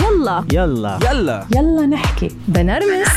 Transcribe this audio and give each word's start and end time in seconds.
يلا. 0.00 0.44
يلا. 0.52 0.98
يلا. 1.10 1.46
يلا 1.56 1.86
نحكي. 1.86 2.28
بنرمس. 2.48 3.08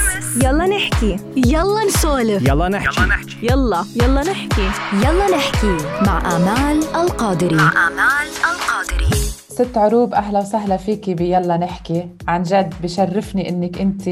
يلا 0.44 0.66
نحكي. 0.66 1.18
يلا 1.36 1.86
نسولف. 1.88 2.48
يلا 2.48 2.70
نحكي. 2.70 3.02
يلا 3.44 3.86
يلا. 3.96 4.22
نحكي. 4.24 4.70
يلا 4.94 5.38
نحكي. 5.38 5.78
مع 6.02 6.36
آمال 6.36 6.84
القادري 6.96 7.56
آمال 7.56 8.28
القادري 8.52 8.75
ست 9.56 9.78
عروب 9.78 10.14
أهلا 10.14 10.40
وسهلا 10.40 10.78
فيكي 10.78 11.14
بيلا 11.14 11.58
نحكي. 11.58 12.10
عن 12.28 12.44
جد 12.44 12.74
بشرفني 12.84 13.50
إنك 13.50 13.82
أنت 13.82 14.10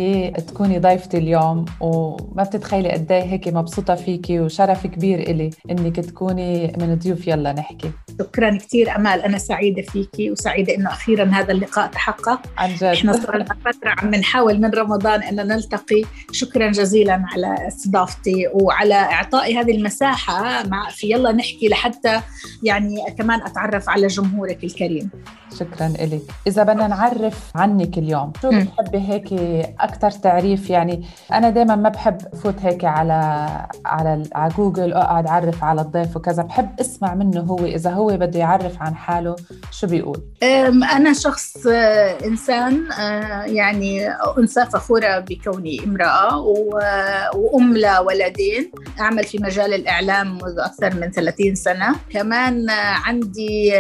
تكوني 0.48 0.80
ضيفتي 0.80 1.18
اليوم 1.18 1.66
وما 1.80 2.44
بتتخيلي 2.44 2.92
قد 2.92 3.12
إيه 3.12 3.24
هيك 3.24 3.48
مبسوطة 3.48 3.96
فيكي 3.96 4.40
وشرف 4.40 4.88
كبير 4.88 5.20
إلي 5.20 5.50
إنك 5.72 6.00
تكوني 6.00 6.74
من 6.78 6.96
ضيوف 6.96 7.28
يلا 7.28 7.54
نحكي. 7.54 7.92
شكرا 8.20 8.58
كثير 8.58 8.96
أمال 8.96 9.22
أنا 9.22 9.38
سعيدة 9.38 9.82
فيكي 9.82 10.32
وسعيدة 10.32 10.76
إنه 10.76 10.90
أخيرا 10.90 11.26
هذا 11.26 11.52
اللقاء 11.52 11.88
تحقق. 11.88 12.42
عن 12.58 12.76
جد. 12.76 12.84
إحنا 12.84 13.14
صار 13.14 13.36
لنا 13.36 13.56
فترة 13.66 13.90
عم 13.98 14.16
نحاول 14.16 14.62
من 14.62 14.70
رمضان 14.70 15.24
ان 15.24 15.36
نلتقي. 15.48 16.04
شكرا 16.32 16.72
جزيلا 16.72 17.26
على 17.34 17.68
استضافتي 17.68 18.50
وعلى 18.54 18.96
إعطائي 18.96 19.58
هذه 19.58 19.72
المساحة 19.72 20.68
مع 20.68 20.90
في 20.90 21.12
يلا 21.12 21.32
نحكي 21.32 21.68
لحتى 21.68 22.22
يعني 22.64 22.96
كمان 23.18 23.42
أتعرف 23.42 23.90
على 23.90 24.08
جمهورك 24.08 24.64
الكريم. 24.64 25.10
شكرا 25.60 25.88
لك 25.88 26.22
إذا 26.48 26.64
بدنا 26.64 26.88
نعرف 26.88 27.52
عنك 27.56 27.98
اليوم 27.98 28.34
شو. 28.42 28.50
بتحبي 28.50 28.98
هيك 28.98 29.34
أكثر 29.80 30.12
تعريف؟ 30.12 30.70
يعني 30.70 31.06
أنا 31.34 31.50
دائما 31.50 31.76
ما 31.76 31.90
بحب 31.90 32.18
فوت 32.44 32.56
هيك 32.62 32.86
على 32.86 33.48
على 33.86 34.24
على 34.36 34.54
جوجل 34.58 34.94
أقعد 34.94 35.28
أعرف 35.28 35.64
على 35.64 35.82
الضيف 35.82 36.16
وكذا. 36.18 36.44
بحب 36.44 36.70
أسمع 36.80 37.14
منه 37.14 37.40
هو 37.42 37.66
إذا 37.66 37.90
هو 37.92 38.08
بده 38.08 38.40
يعرف 38.40 38.82
عن 38.82 38.96
حاله 38.96 39.36
شو 39.72 39.88
بيقول. 39.88 40.22
أنا 40.94 41.14
شخص 41.14 41.68
آه، 41.68 42.18
إنسان 42.26 42.92
آه، 42.92 43.44
يعني 43.44 44.08
أنثى 44.38 44.66
فخورة 44.66 45.20
بكوني 45.20 45.84
امرأة 45.86 46.38
و- 46.38 46.80
وأم 47.36 47.78
لولدين. 47.78 48.72
أعمل 49.00 49.24
في 49.24 49.38
مجال 49.38 49.74
الإعلام 49.74 50.34
منذ 50.34 50.60
أكثر 50.60 50.96
من 50.96 51.12
30 51.12 51.56
سنة. 51.56 51.96
كمان 52.10 52.70
آه، 52.70 52.74
عندي 53.06 53.74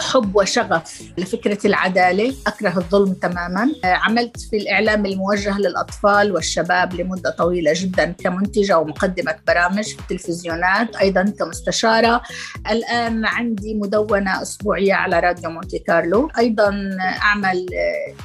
حب 0.00 0.36
وشغف 0.36 0.95
لفكرة 1.18 1.66
العدالة. 1.66 2.34
أكره 2.46 2.78
الظلم 2.78 3.12
تماما. 3.12 3.72
آه، 3.84 3.86
عملت 3.86 4.40
في 4.40 4.56
الإعلام 4.56 5.06
الموجه 5.06 5.58
للأطفال 5.58 6.32
والشباب 6.32 6.94
لمدة 6.94 7.30
طويلة 7.30 7.72
جدا 7.74 8.12
كمنتجة 8.12 8.78
ومقدمة 8.78 9.34
برامج 9.46 9.84
في 9.84 10.00
التلفزيونات 10.00 10.96
أيضا 10.96 11.24
كمستشارة. 11.38 12.22
الآن 12.70 13.26
عندي 13.26 13.74
مدونة 13.74 14.42
أسبوعية 14.42 14.94
على 14.94 15.20
راديو 15.20 15.50
مونتي 15.50 15.78
كارلو. 15.78 16.30
أيضا 16.38 16.90
أعمل 17.00 17.66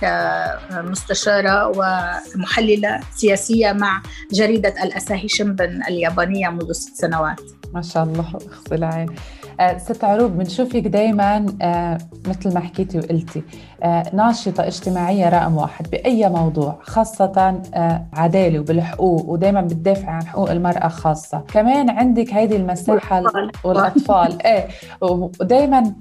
كمستشارة 0.02 1.68
ومحللة 1.76 3.00
سياسية 3.16 3.72
مع 3.72 4.02
جريدة 4.32 4.84
الأساهي 4.84 5.28
شمبن 5.28 5.82
اليابانية 5.88 6.50
منذ 6.50 6.72
ست 6.72 6.96
سنوات. 6.96 7.42
ما 7.74 7.82
شاء 7.82 8.04
الله 8.04 8.26
اخص 8.36 8.72
العين. 8.72 9.10
آه، 9.10 9.41
ست 9.78 10.04
عروب 10.04 10.32
بنشوفك 10.38 10.78
دائما 10.88 11.46
آه، 11.62 11.98
مثل 12.28 12.54
ما 12.54 12.60
حكيتي 12.60 12.98
وقلتي. 13.00 13.44
آه، 13.84 14.04
ناشطة 14.14 14.68
اجتماعية 14.68 15.30
رقم 15.30 15.58
واحد 15.58 15.90
بأي 15.90 16.30
موضوع 16.30 16.80
خاصة 16.82 17.62
آه، 17.74 18.06
عدالة 18.14 18.60
وبالحقوق 18.60 19.30
ودائما 19.30 19.62
بتدافعي 19.62 20.14
عن 20.14 20.26
حقوق 20.28 20.52
المرأة 20.52 20.88
خاصة. 20.88 21.44
كمان 21.54 21.90
عندك 21.90 22.34
هيدي 22.34 22.56
المساحة 22.56 23.18
والأطفال. 23.22 23.52
والأطفال. 23.64 24.42
إيه 24.46 24.68
ودائما 25.02 25.94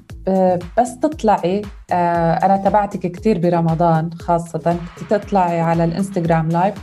بس 0.78 0.98
تطلعي 1.02 1.62
آه، 1.92 2.32
أنا 2.34 2.56
تبعتك 2.56 3.00
كتير 3.00 3.38
برمضان 3.38 4.10
خاصة 4.12 4.76
كنت 4.98 5.10
تطلعي 5.14 5.60
على 5.60 5.84
الإنستغرام 5.84 6.48
لايف 6.48 6.74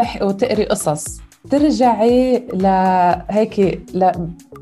وتح- 0.00 0.22
وتقري 0.22 0.64
قصص. 0.64 1.20
ترجعي 1.50 2.46
لهيك 2.52 3.60
ل 3.94 4.12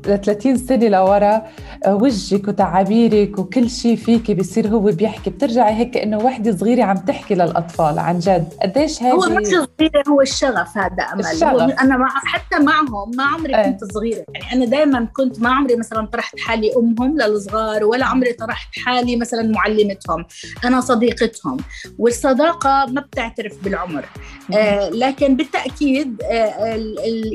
ل 0.07 0.21
30 0.21 0.57
سنة 0.57 0.87
لورا 0.87 1.41
آه، 1.85 1.95
وجهك 1.95 2.47
وتعابيرك 2.47 3.39
وكل 3.39 3.69
شيء 3.69 3.95
فيكي 3.95 4.33
بصير 4.33 4.67
هو 4.67 4.79
بيحكي. 4.79 5.29
بترجعي 5.29 5.73
هيك 5.73 5.97
إنه 5.97 6.17
وحدة 6.17 6.57
صغيرة 6.57 6.83
عم 6.83 6.97
تحكي 6.97 7.35
للأطفال 7.35 7.99
عن 7.99 8.19
جد. 8.19 8.47
قديش 8.63 9.03
هو 9.03 9.17
مش 9.17 9.45
صغيرة 9.47 10.03
هو 10.09 10.21
الشغف 10.21 10.77
هذا 10.77 11.03
أمل. 11.13 11.25
الشغف. 11.25 11.43
هو 11.43 11.59
أنا 11.59 11.97
مع 11.97 12.07
حتى 12.09 12.59
معهم 12.63 13.11
ما 13.17 13.23
عمري 13.23 13.55
إيه. 13.55 13.63
كنت 13.71 13.83
صغيرة. 13.93 14.23
يعني 14.33 14.53
أنا 14.53 14.65
دائما 14.65 15.07
كنت 15.15 15.39
ما 15.41 15.49
عمري 15.49 15.75
مثلا 15.75 16.05
طرحت 16.07 16.39
حالي 16.39 16.71
أمهم 16.77 17.17
للصغار 17.17 17.85
ولا 17.85 18.05
عمري 18.05 18.33
طرحت 18.33 18.67
حالي 18.85 19.15
مثلا 19.15 19.51
معلمتهم. 19.51 20.25
أنا 20.65 20.81
صديقتهم. 20.81 21.57
والصداقة 21.99 22.85
ما 22.89 23.01
بتعترف 23.01 23.63
بالعمر. 23.63 24.05
آه 24.57 24.89
لكن 24.89 25.35
بالتأكيد 25.35 26.21
آه 26.23 26.74
ال 26.74 26.74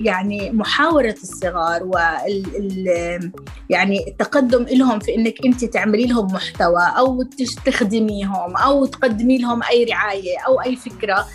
يعني 0.05 0.51
محاورة 0.51 1.15
الصغار 1.23 1.85
وال 1.85 2.45
ال 2.57 3.33
يعني 3.71 4.09
التقدم 4.09 4.63
لهم 4.63 4.99
في 4.99 5.15
إنك 5.15 5.35
أنت 5.47 5.65
تعملي 5.65 6.07
لهم 6.07 6.27
محتوى 6.27 6.83
أو 6.99 7.23
تخدميهم 7.65 8.57
أو 8.57 8.87
تقدمي 8.87 9.39
لهم 9.39 9.63
أي 9.63 9.85
رعاية 9.85 10.39
أو 10.47 10.61
أي 10.61 10.77
فكرة 10.77 11.27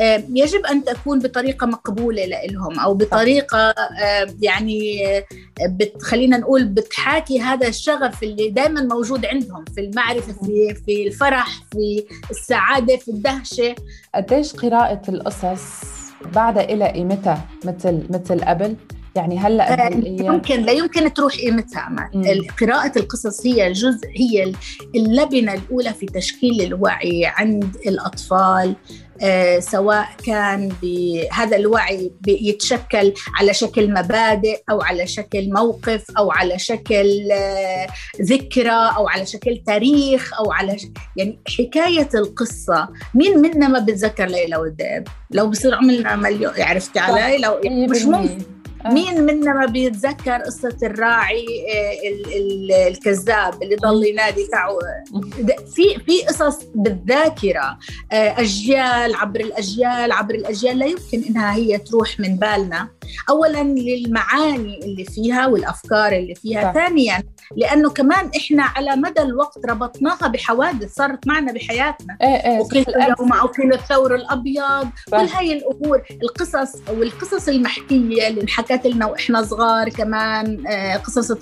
آه، 0.00 0.24
يجب 0.28 0.66
أن 0.66 0.84
تكون 0.84 1.18
بطريقة 1.18 1.66
مقبولة 1.66 2.26
لهم 2.26 2.78
أو 2.78 2.94
بطريقة 2.94 3.58
آه، 3.58 4.26
يعني 4.42 5.06
آه، 5.16 5.24
خلينا 6.02 6.36
نقول 6.36 6.64
بتحاكي 6.64 7.40
هذا 7.40 7.68
الشغف 7.68 8.22
اللي 8.22 8.50
دائما 8.50 8.80
موجود 8.80 9.26
عندهم 9.26 9.64
في 9.74 9.80
المعرفة 9.80 10.32
في 10.32 10.74
في 10.86 11.06
الفرح 11.06 11.62
في 11.72 12.04
السعادة 12.30 12.96
في 12.96 13.08
الدهشة. 13.08 13.74
قديش 14.14 14.52
قراءة 14.52 15.02
القصص 15.08 16.03
بعدها 16.34 16.64
إلى 16.64 16.88
قيمتها 16.88 17.48
مثل 17.64 18.02
مثل 18.10 18.44
قبل؟ 18.44 18.76
يعني 19.16 19.38
هلأ 19.38 19.86
آه، 19.86 19.90
يمكن 20.06 20.62
لا 20.62 20.72
يمكن 20.72 21.14
تروح 21.14 21.34
قيمتها. 21.34 22.10
قراءة 22.60 22.98
القصص 22.98 23.46
هي 23.46 23.72
جزء 23.72 24.08
هي 24.16 24.52
اللبنة 24.94 25.54
الأولى 25.54 25.92
في 25.92 26.06
تشكيل 26.06 26.62
الوعي 26.62 27.22
عند 27.26 27.76
الأطفال. 27.86 28.76
سواء 29.60 30.08
كان 30.26 30.72
بهذا 30.82 31.56
الوعي 31.56 32.12
يتشكل 32.26 33.14
على 33.40 33.54
شكل 33.54 33.90
مبادئ 33.90 34.62
أو 34.70 34.82
على 34.82 35.06
شكل 35.06 35.50
موقف 35.52 36.04
أو 36.18 36.30
على 36.32 36.58
شكل 36.58 37.28
آه 37.32 37.86
ذكرى 38.22 38.92
أو 38.96 39.08
على 39.08 39.26
شكل 39.26 39.62
تاريخ 39.66 40.30
أو 40.38 40.52
على 40.52 40.78
ش... 40.78 40.86
يعني 41.16 41.40
حكاية 41.58 42.08
القصة. 42.14 42.88
مين 43.14 43.38
منا 43.38 43.68
ما 43.68 43.78
بتذكر 43.78 44.26
ليلى 44.26 44.56
والذئب 44.56 45.08
لو 45.30 45.50
بصير 45.50 45.74
عملنا 45.74 46.16
مليون 46.16 46.52
عرفتي 46.58 46.98
علي؟ 46.98 47.38
لو 47.38 47.60
مش 47.64 48.02
ممكن. 48.02 48.38
آه. 48.40 48.53
مين 48.86 49.20
منا 49.26 49.52
ما 49.52 49.66
بيتذكر 49.66 50.36
قصة 50.36 50.76
الراعي 50.82 51.46
آه، 51.74 52.08
ال- 52.08 52.34
ال- 52.36 52.72
الكذاب 52.72 53.62
اللي 53.62 53.76
ضل 53.76 54.06
ينادي 54.06 54.46
تعو 54.52 54.78
في 55.74 55.98
في 56.06 56.22
قصص 56.28 56.58
بالذاكرة 56.74 57.78
آه، 58.12 58.40
أجيال 58.40 59.14
عبر 59.14 59.40
الأجيال 59.40 60.12
عبر 60.12 60.34
الأجيال 60.34 60.78
لا 60.78 60.86
يمكن 60.86 61.22
إنها 61.28 61.54
هي 61.54 61.78
تروح 61.78 62.20
من 62.20 62.36
بالنا. 62.36 62.88
أولا 63.28 63.62
للمعاني 63.62 64.78
اللي 64.84 65.04
فيها 65.04 65.46
والأفكار 65.46 66.12
اللي 66.12 66.34
فيها. 66.34 66.72
ثانيا 66.72 67.22
لأنه 67.56 67.90
كمان 67.90 68.30
إحنا 68.36 68.62
على 68.62 68.96
مدى 68.96 69.22
الوقت 69.22 69.66
ربطناها 69.66 70.28
بحوادث 70.28 70.94
صارت 70.94 71.26
معنا 71.26 71.52
بحياتنا. 71.52 72.18
وكيل 72.60 72.84
صرت 72.84 72.88
الأمس. 72.96 73.20
اليوم 73.20 73.32
أو 73.32 73.48
كيل 73.48 73.72
الثور 73.72 74.14
الأبيض. 74.14 74.88
صح. 75.10 75.18
كل 75.20 75.26
هاي 75.34 75.52
الأمور 75.52 76.02
القصص 76.22 76.72
والقصص 76.90 77.48
المحكية 77.48 78.28
اللي 78.28 78.40
انحكت 78.40 78.73
لنا 78.84 79.06
وإحنا 79.06 79.42
صغار 79.42 79.88
كمان 79.88 80.66
آه، 80.66 80.96
قصص 80.96 81.32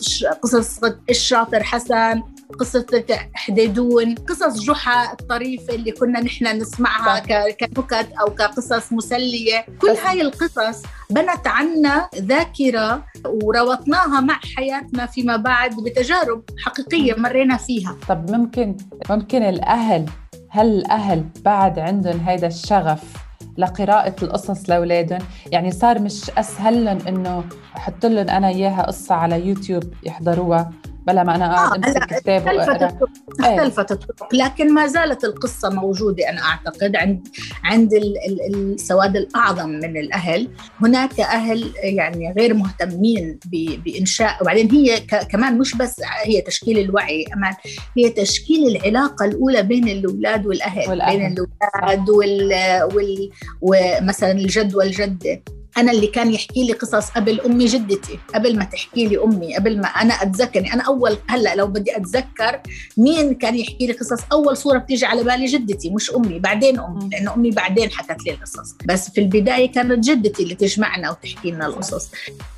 قصص 0.42 0.80
الشاطر 1.10 1.62
حسن 1.62 2.22
قصة 2.60 2.86
حديدون 3.34 4.14
قصص 4.14 4.60
جحا 4.60 5.12
الطريفة 5.12 5.74
اللي 5.74 5.92
كنا 5.92 6.20
نحن 6.20 6.46
نسمعها 6.58 7.18
كنكت 7.50 8.08
أو 8.20 8.34
كقصص 8.34 8.92
مسلية. 8.92 9.66
كل 9.80 9.88
هاي 9.88 10.20
القصص 10.22 10.82
بنت 11.10 11.46
عنا 11.46 12.08
ذاكرة 12.16 13.04
وربطناها 13.26 14.20
مع 14.20 14.40
حياتنا 14.56 15.06
فيما 15.06 15.36
بعد 15.36 15.76
بتجارب 15.76 16.42
حقيقية 16.64 17.14
مرينا 17.14 17.56
فيها. 17.56 17.96
طب 18.08 18.30
ممكن 18.30 18.76
ممكن 19.10 19.42
الأهل 19.42 20.06
هل 20.50 20.66
الأهل 20.66 21.24
بعد 21.44 21.78
عندهم 21.78 22.20
هيدا 22.20 22.46
الشغف 22.46 23.21
لقراءة 23.58 24.14
القصص 24.22 24.70
لأولادهم. 24.70 25.20
يعني 25.52 25.70
صار 25.70 25.98
مش 25.98 26.30
أسهل 26.30 26.84
لهم 26.84 26.98
إنه 27.08 27.44
أحط 27.76 28.06
لهم 28.06 28.28
أنا 28.28 28.48
إياها 28.48 28.82
قصة 28.82 29.14
على 29.14 29.46
يوتيوب 29.46 29.82
يحضروها. 30.04 30.70
بلا 31.06 31.24
ما 31.24 31.34
أنا 31.34 31.54
قاعد 31.54 31.84
آه، 31.84 31.88
امسك 31.88 32.04
كتاب 32.20 32.48
اختلفت 32.48 32.82
الطرق 32.82 33.08
إيه. 33.44 33.56
اختلفت 33.56 33.92
الطرق 33.92 34.34
لكن 34.34 34.74
ما 34.74 34.86
زالت 34.86 35.24
القصة 35.24 35.70
موجودة 35.70 36.28
أنا 36.30 36.40
أعتقد 36.42 36.96
عند 36.96 37.28
عند 37.64 37.92
ال- 37.94 38.16
ال- 38.26 38.72
السواد 38.74 39.16
الأعظم 39.16 39.68
من 39.68 39.96
الأهل 39.96 40.48
هناك 40.80 41.20
أهل 41.20 41.72
يعني 41.82 42.32
غير 42.38 42.54
مهتمين 42.54 43.38
ب- 43.46 43.82
بإنشاء 43.84 44.38
وبعدين 44.42 44.70
هي 44.70 45.00
كمان 45.30 45.58
مش 45.58 45.74
بس 45.76 46.00
هي 46.24 46.40
تشكيل 46.40 46.78
الوعي 46.78 47.24
أمان 47.36 47.54
هي 47.98 48.10
تشكيل 48.10 48.76
العلاقة 48.76 49.24
الأولى 49.24 49.62
بين 49.62 49.88
الأولاد 49.88 50.46
والأهل, 50.46 50.90
والأهل. 50.90 51.18
بين 51.18 51.26
الأولاد 51.26 52.10
وال, 52.10 52.52
وال 52.94 53.30
ومثلا 53.60 54.32
الجد 54.32 54.74
والجدة 54.74 55.42
أنا 55.78 55.92
اللي 55.92 56.06
كان 56.06 56.34
يحكي 56.34 56.64
لي 56.64 56.72
قصص 56.72 57.10
قبل 57.10 57.40
أمي 57.40 57.64
جدتي 57.64 58.18
قبل 58.34 58.58
ما 58.58 58.64
تحكي 58.64 59.06
لي 59.08 59.22
أمي 59.24 59.56
قبل 59.56 59.80
ما 59.80 59.86
أنا 59.86 60.14
أتذكر. 60.14 60.60
أنا 60.74 60.82
أول 60.82 61.18
هلأ 61.28 61.54
لو 61.54 61.66
بدي 61.66 61.96
أتذكر 61.96 62.60
مين 62.96 63.34
كان 63.34 63.56
يحكي 63.56 63.86
لي 63.86 63.92
قصص 63.92 64.20
أول 64.32 64.56
صورة 64.56 64.78
بتيجي 64.78 65.06
على 65.06 65.24
بالي 65.24 65.44
جدتي 65.46 65.90
مش 65.90 66.10
أمي 66.14 66.38
بعدين 66.38 66.80
أمي 66.80 67.08
لأن 67.12 67.28
أمي 67.28 67.50
بعدين 67.50 67.90
حكت 67.90 68.26
لي 68.26 68.32
القصص. 68.32 68.74
بس 68.84 69.10
في 69.10 69.20
البداية 69.20 69.72
كانت 69.72 70.04
جدتي 70.04 70.42
اللي 70.42 70.54
تجمعنا 70.54 71.10
وتحكي 71.10 71.50
لنا 71.50 71.66
القصص. 71.66 72.10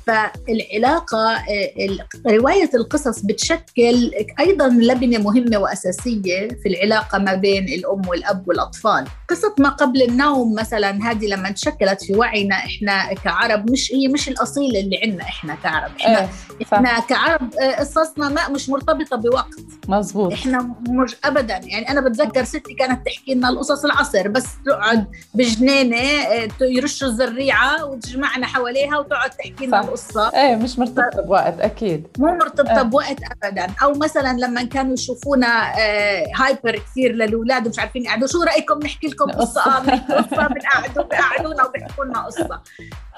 فالعلاقة 0.07 1.31
آه، 1.31 2.07
رواية 2.27 2.69
القصص 2.73 3.19
بتشكل 3.19 4.11
أيضا 4.39 4.67
لبنة 4.67 5.17
مهمة 5.17 5.57
وأساسية 5.57 6.47
في 6.63 6.69
العلاقة 6.69 7.17
ما 7.17 7.35
بين 7.35 7.63
الأم 7.69 8.07
والأب 8.07 8.47
والأطفال. 8.47 9.05
قصة 9.29 9.55
ما 9.59 9.69
قبل 9.69 10.01
النوم 10.01 10.53
مثلا 10.55 11.11
هذه 11.11 11.25
لما 11.25 11.51
تشكلت 11.51 12.03
في 12.03 12.15
وعينا 12.15 12.55
إحنا 12.55 13.04
كعرب 13.13 13.71
مش 13.71 13.91
هي 13.93 14.07
مش 14.07 14.29
الأصيلة 14.29 14.79
اللي 14.79 14.99
عندنا 15.03 15.23
إحنا 15.23 15.55
كعرب. 15.55 15.91
إحنا, 16.01 16.19
إيه 16.19 16.65
صح 16.71 16.73
إحنا 16.73 16.99
كعرب 16.99 17.53
آه، 17.55 17.75
قصصنا 17.79 18.29
ما 18.29 18.49
مش 18.49 18.69
مرتبطة 18.69 19.15
بوقت. 19.17 19.55
مزبوط 19.87 20.33
إحنا 20.33 20.75
مش 20.89 21.15
ابدا. 21.25 21.53
يعني 21.63 21.89
أنا 21.91 22.01
بتذكر 22.01 22.43
ستي 22.43 22.73
كانت 22.73 23.05
تحكي 23.05 23.33
لنا 23.33 23.49
القصص 23.49 23.85
العصر 23.85 24.27
بس 24.27 24.45
تقعد 24.65 25.05
بجنينة 25.33 25.97
آه، 25.97 26.45
ت- 26.45 26.61
يرشوا 26.61 27.07
الزريعة 27.07 27.85
وتجمعنا 27.85 28.47
حواليها 28.47 28.97
وتقعد 28.97 29.29
تحكي 29.29 29.65
لنا. 29.65 29.81
القصة. 29.81 30.29
إيه 30.35 30.55
مش 30.55 30.79
مرتبطة 30.79 31.21
بوقت 31.21 31.59
أكيد. 31.59 32.07
مو 32.19 32.27
مرتبطة 32.35 32.79
آه. 32.79 32.81
بوقت 32.81 33.17
ابدا. 33.43 33.67
أو 33.83 33.93
مثلا 33.93 34.37
لما 34.37 34.63
كانوا 34.63 34.93
يشوفونا 34.93 35.47
آه، 35.79 36.23
هايبر 36.35 36.75
كثير 36.79 37.11
للأولاد 37.11 37.67
ومش 37.67 37.79
عارفين 37.79 38.03
يقعدوا 38.05 38.27
شو 38.27 38.43
رأيكم 38.43 38.79
نحكي 38.79 39.07
لكم 39.07 39.25
قصة؟ 39.31 39.61
قصة. 39.61 40.47
بنقعدوا 40.47 41.03
بيقعدونا 41.03 41.65
وبيحكوا 41.65 42.05
لنا 42.05 42.25
قصة. 42.25 42.61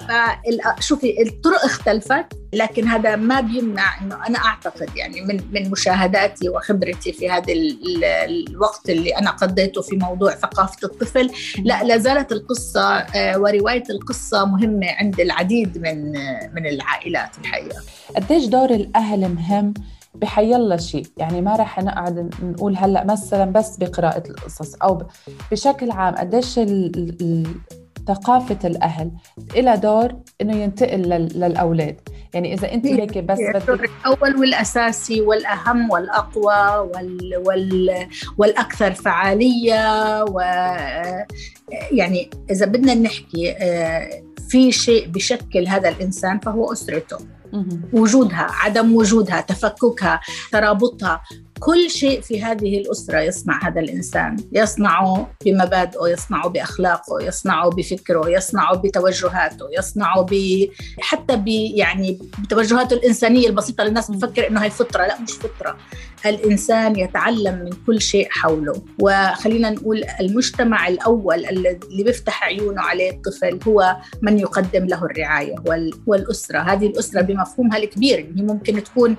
فال- 0.00 0.82
شوفي 0.82 1.22
الطرق 1.22 1.64
اختلفت 1.64 2.26
لكن 2.52 2.88
هذا 2.88 3.16
ما 3.16 3.40
بيمنع 3.40 4.00
إنه 4.00 4.26
أنا 4.26 4.38
أعتقد 4.38 4.96
يعني 4.96 5.20
من 5.20 5.40
من 5.52 5.70
مشاهداتي 5.70 6.48
وخبرتي 6.48 7.12
في 7.12 7.30
هذا 7.30 7.52
ال- 7.52 8.04
ال- 8.04 8.48
الوقت 8.48 8.90
اللي 8.90 9.10
أنا 9.18 9.30
قضيته 9.30 9.82
في 9.82 9.96
موضوع 9.96 10.34
ثقافة 10.34 10.76
الطفل 10.84 11.30
لا 11.64 11.84
لا 11.84 11.98
زالت 11.98 12.32
القصة 12.32 12.96
آه، 12.98 13.38
ورواية 13.38 13.82
القصة 13.90 14.44
مهمة 14.44 14.86
عند 14.90 15.20
العديد 15.20 15.78
من 15.78 16.16
آه، 16.16 16.50
من 16.54 16.66
العائلات 16.66 17.38
الحقيقة. 17.38 17.80
قديش 18.16 18.44
دور 18.44 18.70
الأهل 18.70 19.28
مهم 19.34 19.74
بحيلا 20.14 20.76
شيء؟ 20.76 21.06
يعني 21.16 21.40
ما 21.40 21.56
رح 21.56 21.78
نقعد 21.78 22.30
نقول 22.42 22.76
هلأ 22.76 23.04
مثلا 23.04 23.44
بس 23.44 23.76
بقراءة 23.76 24.22
القصص 24.30 24.74
ب- 24.92 25.06
بشكل 25.52 25.90
عام 25.90 26.14
قديش 26.14 26.58
ال- 28.10 28.14
ال- 28.14 28.18
ال- 28.18 28.24
ثقافة 28.24 28.68
الأهل 28.68 29.10
إلها 29.56 29.74
دور 29.74 30.08
إنه 30.40 30.56
ينتقل 30.56 30.98
لل- 31.02 31.40
للأولاد. 31.40 31.96
يعني 32.34 32.54
إذا 32.54 32.72
أنت 32.72 32.86
هي- 32.86 33.02
هيك 33.02 33.18
بس 33.18 33.38
بدك 33.54 33.90
الأول 34.06 34.36
والأساسي 34.36 35.20
والأهم 35.20 35.90
والأقوى 35.90 36.90
وال 36.94 37.42
وال 37.46 38.06
والأكثر 38.38 38.92
فعالية 38.94 40.22
و 40.24 40.40
يعني 41.92 42.30
إذا 42.50 42.66
بدنا 42.66 42.94
نحكي 42.94 43.50
آه، 43.52 44.22
في 44.48 44.72
شيء 44.72 45.08
بشكل 45.08 45.68
هذا 45.68 45.88
الإنسان 45.88 46.38
فهو 46.38 46.72
أسرته. 46.72 47.18
وجودها 47.92 48.46
عدم 48.50 48.94
وجودها 48.96 49.40
تفككها 49.40 50.20
ترابطها. 50.52 51.20
كل 51.60 51.90
شيء 51.90 52.20
في 52.20 52.42
هذه 52.42 52.78
الأسرة 52.78 53.20
يصنع 53.20 53.68
هذا 53.68 53.80
الإنسان. 53.80 54.36
يصنعه 54.52 55.30
بمبادئه 55.44 56.08
يصنعه 56.08 56.48
بأخلاقه 56.48 57.22
يصنعه 57.22 57.70
بفكره 57.70 58.28
يصنعه 58.30 58.76
بتوجهاته 58.76 59.66
يصنعه 59.78 60.26
ب... 60.30 60.34
حتى 61.00 61.36
ب... 61.36 61.48
يعني 61.48 62.18
بتوجهاته 62.38 62.94
الإنسانية 62.94 63.46
البسيطة 63.46 63.80
اللي 63.80 63.88
الناس 63.88 64.10
بتفكر 64.10 64.48
إنه 64.48 64.64
هي 64.64 64.70
فطرة. 64.70 65.06
لا 65.06 65.20
مش 65.20 65.32
فطرة. 65.32 65.76
الإنسان 66.26 66.96
يتعلم 66.96 67.54
من 67.64 67.70
كل 67.86 68.00
شيء 68.00 68.28
حوله. 68.30 68.82
وخلينا 68.98 69.70
نقول 69.70 70.04
المجتمع 70.20 70.88
الأول 70.88 71.46
اللي 71.46 72.02
بيفتح 72.04 72.44
عيونه 72.44 72.82
عليه 72.82 73.10
الطفل 73.10 73.58
هو 73.68 73.96
من 74.22 74.38
يقدم 74.38 74.86
له 74.86 75.04
الرعاية 75.04 75.54
وال... 75.66 75.92
والأسرة. 76.06 76.58
هذه 76.58 76.86
الأسرة 76.86 77.20
بمفهومها 77.20 77.78
الكبير 77.78 78.18
هي 78.18 78.42
ممكن 78.42 78.84
تكون 78.84 79.16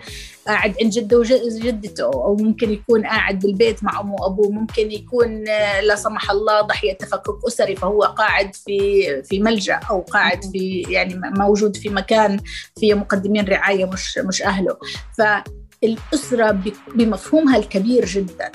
قاعد 0.49 0.75
عند 0.81 0.91
جده 0.91 1.17
وجدته 1.17 2.03
أو 2.03 2.35
ممكن 2.35 2.71
يكون 2.71 3.05
قاعد 3.05 3.39
بالبيت 3.39 3.83
مع 3.83 3.99
أمه 3.99 4.15
وأبوه 4.21 4.51
ممكن 4.51 4.91
يكون 4.91 5.47
آه، 5.47 5.81
لا 5.81 5.95
سمح 5.95 6.31
الله 6.31 6.61
ضحية 6.61 6.93
تفكك 6.93 7.45
أسري 7.47 7.75
فهو 7.75 8.01
قاعد 8.03 8.55
في 8.55 9.03
في 9.23 9.39
ملجأ 9.39 9.79
أو 9.89 10.01
قاعد 10.01 10.43
في 10.43 10.85
يعني 10.89 11.21
موجود 11.37 11.77
في 11.77 11.89
مكان 11.89 12.39
فيه 12.79 12.93
مقدمين 12.93 13.45
رعاية 13.45 13.85
مش 13.85 14.17
مش 14.17 14.41
أهله. 14.41 14.77
فالأسرة 15.17 16.59
بمفهومها 16.95 17.57
الكبير 17.57 18.05
جدا. 18.05 18.51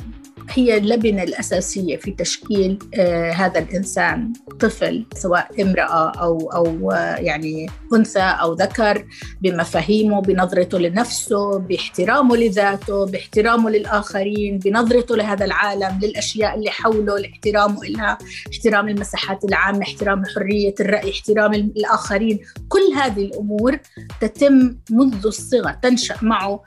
هي 0.51 0.77
اللبنة 0.77 1.23
الأساسية 1.23 1.97
في 1.97 2.11
تشكيل 2.11 2.79
آه 2.95 3.31
هذا 3.33 3.59
الإنسان 3.59 4.33
طفل 4.61 5.07
سواء 5.15 5.63
امرأة 5.63 6.11
أو 6.11 6.51
أو 6.51 6.91
آه 6.93 7.17
يعني 7.17 7.67
أنثى 7.95 8.21
أو 8.21 8.53
ذكر 8.53 9.05
بمفاهيمه 9.43 10.21
بنظرته 10.21 10.79
لنفسه 10.79 11.59
باحترامه 11.59 12.37
لذاته 12.37 13.07
باحترامه 13.07 13.71
للآخرين 13.71 14.59
بنظرته 14.59 15.17
لهذا 15.17 15.45
العالم 15.45 15.99
للأشياء 16.03 16.55
اللي 16.55 16.71
حوله 16.71 17.19
لاحترامه 17.19 17.81
لها 17.85 18.19
احترام 18.53 18.89
المساحات 18.89 19.45
العامة 19.45 19.83
احترام 19.83 20.23
حرية 20.35 20.75
الرأي 20.81 21.11
احترام 21.11 21.55
الآخرين. 21.55 22.39
كل 22.69 22.81
هذه 22.97 23.25
الأمور 23.25 23.79
تتم 24.21 24.77
منذ 24.91 25.27
الصغر 25.27 25.73
تنشأ 25.73 26.17
معه 26.23 26.63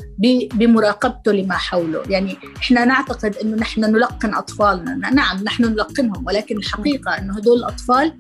بمراقبته 0.53 1.31
لما 1.31 1.57
حوله. 1.57 2.03
يعني 2.09 2.37
إحنا 2.57 2.85
نعتقد 2.85 3.35
أنه 3.35 3.55
نحن 3.67 3.81
نلقن 3.81 4.33
أطفالنا. 4.33 5.09
نعم 5.09 5.43
نحن 5.43 5.63
نلقنهم 5.63 6.25
ولكن 6.27 6.57
الحقيقة 6.57 7.17
أنه 7.17 7.37
هدول 7.37 7.57
الأطفال 7.57 8.13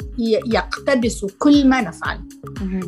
يقتبسوا 0.53 1.29
كل 1.39 1.69
ما 1.69 1.81
نفعل. 1.81 2.19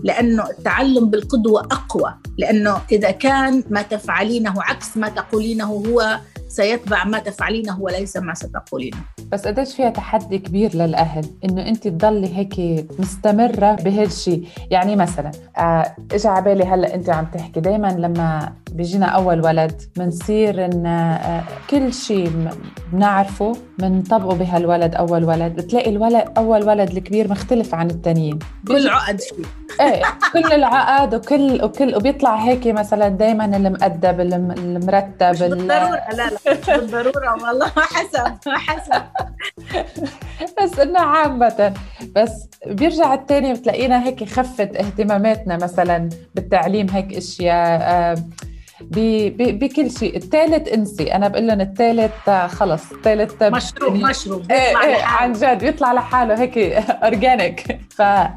لأنه 0.04 0.50
التعلم 0.50 1.10
بالقدوة 1.10 1.62
أقوى. 1.62 2.16
لأنه 2.38 2.82
إذا 2.92 3.12
كان 3.12 3.64
ما 3.70 3.82
تفعلينه 3.82 4.54
عكس 4.58 4.98
ما 4.98 5.10
تقولينه 5.10 5.66
هو 5.66 6.20
سيتبع 6.48 7.04
ما 7.04 7.20
تفعلينه 7.20 7.82
وليس 7.82 8.18
ما 8.18 8.34
ستقولينه. 8.34 8.98
بس 9.32 9.48
قديش 9.48 9.76
فيها 9.76 9.90
تحدي 9.90 10.38
كبير 10.38 10.76
للأهل 10.76 11.26
إنه 11.46 11.62
أنت 11.68 11.88
تضلي 11.88 12.38
هيك 12.38 12.86
مستمرة 13.00 13.72
بهالشي 13.76 14.42
يعني 14.72 14.96
مثلا 14.96 15.32
آه، 15.58 15.96
إجا 16.12 16.30
على 16.30 16.46
بالي 16.46 16.64
هلأ 16.64 16.96
أنت 16.96 17.10
عم 17.10 17.26
تحكي 17.26 17.60
دايما 17.60 17.88
لما 17.88 18.54
بيجينا 18.74 19.06
أول 19.06 19.42
ولد 19.46 19.82
بنصير 19.98 20.66
إن 20.66 20.86
آه، 20.86 21.44
كل 21.70 21.94
شيء 21.94 22.32
بنعرفه 22.94 23.54
بنطبقه 23.80 24.36
بهالولد 24.36 24.96
أول 24.96 25.24
ولد. 25.24 25.56
بتلاقي 25.56 25.90
الولد 25.90 26.26
أول 26.38 26.64
ولد 26.68 26.92
الكبير 26.98 27.32
مختلف 27.32 27.76
عن 27.76 27.90
التانيين. 27.90 28.40
كل 28.68 28.90
عقد 28.90 29.22
فيه. 29.22 29.44
إيه 29.86 30.02
كل 30.34 30.54
العقد 30.54 31.16
وكل 31.16 31.64
وكل 31.64 31.96
وبيطلع 31.96 32.36
هيك 32.36 32.68
مثلا 32.68 33.08
دايما 33.10 33.46
المؤدب 33.46 34.20
الم- 34.20 34.52
المرتب 34.52 35.30
مش 35.30 35.42
ال- 35.44 35.50
بالضرورة 35.50 36.02
لا 36.12 36.30
لا 36.30 36.30
مش 36.62 36.70
بالضرورة 36.70 37.32
والله 37.44 37.72
ما 37.78 37.82
حسب 37.84 38.34
ما 38.48 38.58
حسب. 38.58 39.02
بس 40.64 40.80
إنه 40.80 41.00
عامة 41.00 41.74
بس 42.16 42.32
بيرجع 42.68 43.14
التاني 43.14 43.54
بتلاقينا 43.54 44.04
هيك 44.04 44.24
خفت 44.30 44.76
اهتماماتنا 44.76 45.56
مثلا 45.58 46.10
بالتعليم 46.36 46.88
هيك 46.90 47.14
أشياء 47.18 47.80
آه، 47.82 48.16
بكل 48.92 49.92
شيء. 49.92 50.16
الثالث 50.18 50.68
انسي. 50.68 51.16
أنا 51.16 51.28
بقول 51.28 51.48
لهم 51.48 51.62
الثالث 51.62 52.12
آه، 52.30 52.48
خلص. 52.48 52.92
الثالث 52.92 53.44
مشروب 53.44 53.94
مشروب. 53.94 54.52
إيه 54.52 54.68
بيطلع 54.68 54.84
إيه 54.84 54.92
لحاله. 54.98 55.06
عن 55.06 55.34
جد 55.34 55.64
بيطلع 55.66 55.94
لحاله 55.94 56.42
هيك 56.42 56.58
اورجانيك 57.04 57.80
فهي 57.90 58.30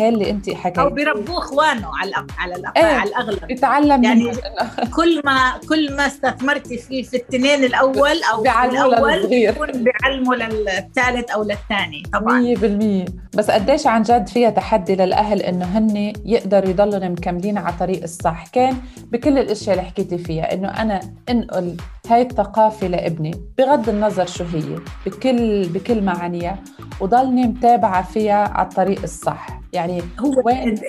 هي 0.00 0.08
اللي 0.08 0.30
انت 0.30 0.48
أو 0.48 0.54
حكيتي 0.54 0.88
بيربوه 0.90 1.38
إخوانه 1.38 1.90
على 2.00 2.12
على 2.38 2.54
الأق- 2.54 2.72
إيه. 2.76 2.84
على 2.84 3.08
الأغلب. 3.10 3.44
بيتعلم 3.46 4.04
يعني 4.04 4.32
كل 4.96 5.20
ما 5.24 5.52
كل 5.68 5.96
ما 5.96 6.06
استثمرتي 6.06 6.78
فيه 6.78 7.02
في 7.02 7.16
التنين 7.16 7.64
الأول 7.64 8.22
أو 8.32 8.42
في 8.42 8.50
الأول 8.64 9.12
للصغير. 9.12 9.52
بيكون 9.52 9.84
بيعلموا 9.84 10.34
للثالث 10.34 11.30
أو 11.30 11.42
للثاني 11.42 12.02
طبعا. 12.12 12.40
مية 12.40 12.56
بالمية. 12.56 13.04
بس 13.34 13.50
قديش 13.50 13.86
عن 13.86 14.02
جد 14.02 14.28
فيها 14.28 14.50
تحدي 14.50 14.94
للأهل 14.96 15.42
إنه 15.42 15.64
هن 15.78 16.12
يقدروا 16.24 16.70
يضلوا 16.70 17.08
مكملين 17.08 17.58
على 17.58 17.74
طريق 17.80 18.02
الصح. 18.02 18.46
كان 18.46 18.76
بكل 19.12 19.38
الأشياء 19.38 19.70
اللي 19.76 19.83
حكيتي 19.84 20.18
فيها 20.18 20.54
إنه 20.54 20.68
أنا 20.68 21.00
انقل 21.30 21.76
هاي 22.10 22.22
الثقافة 22.22 22.86
لابني 22.86 23.30
بغض 23.58 23.88
النظر 23.88 24.26
شو 24.26 24.44
هي 24.44 24.78
بكل 25.06 25.68
بكل 25.68 26.02
معانيها 26.02 26.58
وضلني 27.00 27.42
متابعة 27.46 28.02
فيها 28.02 28.48
على 28.48 28.68
الطريق 28.68 29.02
الصح. 29.02 29.63
يعني 29.74 30.02
هو 30.20 30.42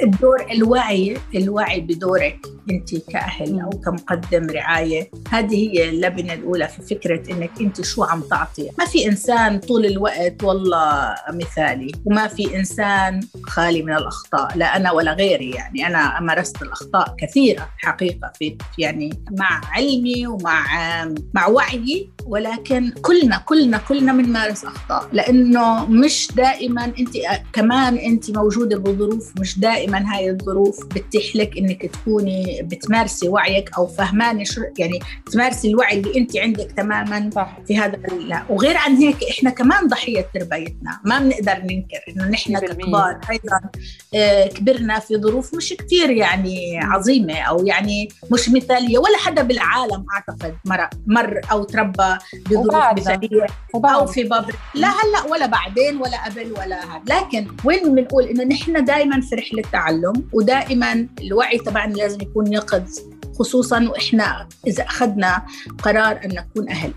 الدور 0.04 0.46
الوعي 0.51 1.18
الوعي 1.36 1.82
بدورك 1.82 2.39
انت 2.72 2.96
كأهل 2.96 3.60
أو 3.60 3.70
كمقدم 3.70 4.50
رعاية. 4.50 5.12
هذه 5.30 5.56
هي 5.56 5.89
اللبنة 5.89 6.34
الأولى 6.34 6.68
في 6.68 6.82
فكرة 6.82 7.32
إنك 7.32 7.51
أنت 7.62 7.82
شو 7.82 8.04
عم 8.04 8.22
تعطي. 8.22 8.70
ما 8.80 8.86
في 8.86 9.08
إنسان 9.08 9.60
طول 9.60 9.86
الوقت 9.86 10.44
والله 10.44 11.15
مثالي 11.34 11.92
وما 12.06 12.27
في 12.27 12.56
إنسان 12.56 13.20
خالي 13.44 13.84
من 13.84 13.94
الأخطاء 13.94 14.58
لا 14.58 14.75
أنا 14.75 14.92
ولا 14.92 15.13
غيري. 15.13 15.50
يعني 15.50 15.88
أنا 15.88 16.20
مارست 16.20 16.62
الأخطاء 16.62 17.15
كثيرة 17.20 17.70
حقيقة 17.77 18.32
في 18.39 18.58
يعني 18.77 19.10
مع 19.39 19.62
علمي 19.72 20.27
ومع 20.27 20.65
مع 21.34 21.48
وعيي 21.48 22.10
ولكن 22.25 22.91
كلنا 23.01 23.38
كلنا 23.38 23.77
كلنا 23.77 24.13
بنمارس 24.13 24.65
أخطاء. 24.65 25.10
لأنه 25.13 25.86
مش 25.86 26.32
دائما 26.36 26.86
انت 26.86 27.13
كمان 27.53 27.98
أنت 27.98 28.32
موجودة 28.38 28.77
بظروف 28.77 29.34
مش 29.39 29.60
دائما 29.60 30.15
هاي 30.15 30.29
الظروف 30.29 30.86
بتتيح 30.86 31.36
لك 31.36 31.58
إنك 31.58 31.86
تكوني 31.86 32.62
بتمارسي 32.63 33.29
وعيك 33.29 33.70
أو 33.77 33.88
فهمانة 33.88 34.44
شو 34.44 34.62
يعني 34.79 35.00
تمارسي 35.32 35.67
الوعي 35.67 36.00
اللي 36.00 36.17
أنت 36.17 36.38
عندك 36.38 36.72
تماما 36.72 37.29
صح. 37.36 37.58
في 37.67 37.77
هذا 37.77 37.98
لا 38.27 38.44
وغير 38.50 38.77
عن 38.77 38.96
هيك 38.96 39.17
إحنا 39.32 39.50
كمان 39.50 39.88
ضحية 39.88 40.25
تربيتنا. 40.34 41.00
ما 41.03 41.20
بنقدر 41.20 41.58
ننكر 41.63 42.00
إنه 42.10 42.29
نحن 42.29 42.58
100% 42.58 42.60
ككبار 42.60 43.20
أيضا 43.29 43.62
آه، 44.15 44.48
كبرنا 44.48 45.00
في 45.00 45.17
ظروف 45.17 45.55
مش 45.55 45.74
كثير 45.74 46.10
يعني 46.10 46.79
عظيمة 46.82 47.39
أو 47.39 47.65
يعني 47.65 48.10
مش 48.32 48.50
مثالية. 48.50 48.98
ولا 48.98 49.17
حدا 49.17 49.41
بالعالم 49.41 50.05
أعتقد 50.13 50.55
مر 50.65 50.89
مر 51.08 51.41
أو 51.51 51.63
تربى 51.63 52.14
بظروف 52.50 53.86
أو 53.86 54.05
في 54.05 54.24
باب 54.24 54.45
لا 54.74 54.88
هلأ 54.88 55.31
ولا 55.31 55.45
بعدين 55.45 55.98
ولا 55.98 56.25
قبل 56.25 56.51
ولا 56.51 56.84
هذا 56.84 57.01
لكن 57.07 57.48
وين 57.65 57.95
بنقول 57.95 58.24
إنه 58.24 58.43
نحن 58.43 58.86
دائما 58.86 59.22
في 59.22 59.36
رحلة 59.36 59.63
تعلم 59.72 60.13
ودائما 60.34 61.07
الوعي 61.22 61.57
تبعنا 61.57 61.93
لازم 61.93 62.22
يكون 62.22 62.53
يقظ 62.53 63.14
خصوصا 63.39 63.88
وإحنا 63.89 64.48
إذا 64.68 64.84
أخذنا 64.84 65.46
قرار 65.84 66.20
أن 66.25 66.30
نكون 66.30 66.70
أهل. 66.70 66.94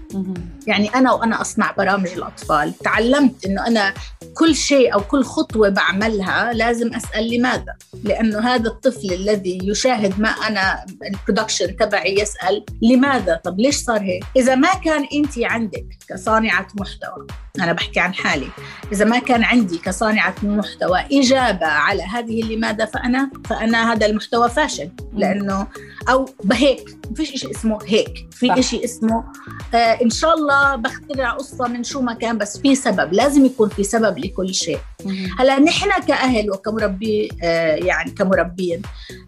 يعني 0.66 0.94
أنا 0.94 1.12
وأنا 1.12 1.40
أصنع 1.40 1.70
برامج 1.70 2.08
الأطفال 2.08 2.78
تعلمت 2.78 3.46
إنه 3.46 3.66
أنا 3.66 3.94
كل 4.34 4.54
شيء 4.54 4.94
أو 4.94 5.00
كل 5.00 5.24
خطوة 5.24 5.68
بعملها 5.68 6.52
لازم 6.52 6.94
أسأل 6.94 7.34
لماذا؟ 7.34 7.76
لأنه 8.04 8.40
هذا 8.40 8.68
الطفل 8.68 9.12
الذي 9.12 9.58
يشاهد 9.62 10.20
ما 10.20 10.28
أنا 10.28 10.86
البرودكشن 11.02 11.76
تبعي 11.76 12.14
يسأل 12.20 12.64
لماذا؟ 12.82 13.40
طب 13.44 13.60
ليش 13.60 13.76
صار 13.76 14.02
هيك؟ 14.02 14.24
إذا 14.36 14.54
ما 14.54 14.74
كان 14.74 15.06
أنت 15.14 15.38
عندك 15.38 15.86
كصانعة 16.08 16.66
محتوى 16.74 17.26
أنا 17.60 17.72
بحكي 17.72 18.00
عن 18.00 18.14
حالي 18.14 18.48
إذا 18.92 19.04
ما 19.04 19.18
كان 19.18 19.44
عندي 19.44 19.78
كصانعة 19.78 20.34
محتوى 20.42 21.00
إجابة 21.12 21.66
على 21.66 22.02
هذه 22.02 22.42
لماذا 22.42 22.84
فأنا 22.84 23.30
فأنا 23.44 23.92
هذا 23.92 24.06
المحتوى 24.06 24.48
فاشل. 24.48 24.90
لأنه 25.14 25.66
أو 26.08 26.27
بهيك 26.44 26.98
ما 27.10 27.14
فيش 27.14 27.30
شيء 27.30 27.50
اسمه 27.50 27.78
هيك 27.86 28.26
صح. 28.48 28.54
في 28.54 28.62
شيء 28.62 28.84
اسمه 28.84 29.24
آه 29.74 29.76
إن 29.76 30.10
شاء 30.10 30.34
الله 30.34 30.76
بخترع 30.76 31.30
قصة 31.30 31.68
من 31.68 31.84
شو 31.84 32.00
ما 32.00 32.14
كان 32.14 32.38
بس 32.38 32.58
في 32.58 32.74
سبب 32.74 33.12
لازم 33.12 33.44
يكون 33.44 33.68
في 33.68 33.84
سبب 33.84 34.18
لكل 34.18 34.54
شيء. 34.54 34.78
هلأ 35.38 35.58
نحن 35.58 36.02
كأهل 36.02 36.50
وكمربي 36.50 37.28
آه 37.42 37.74
يعني 37.74 38.10
كمربين 38.10 38.82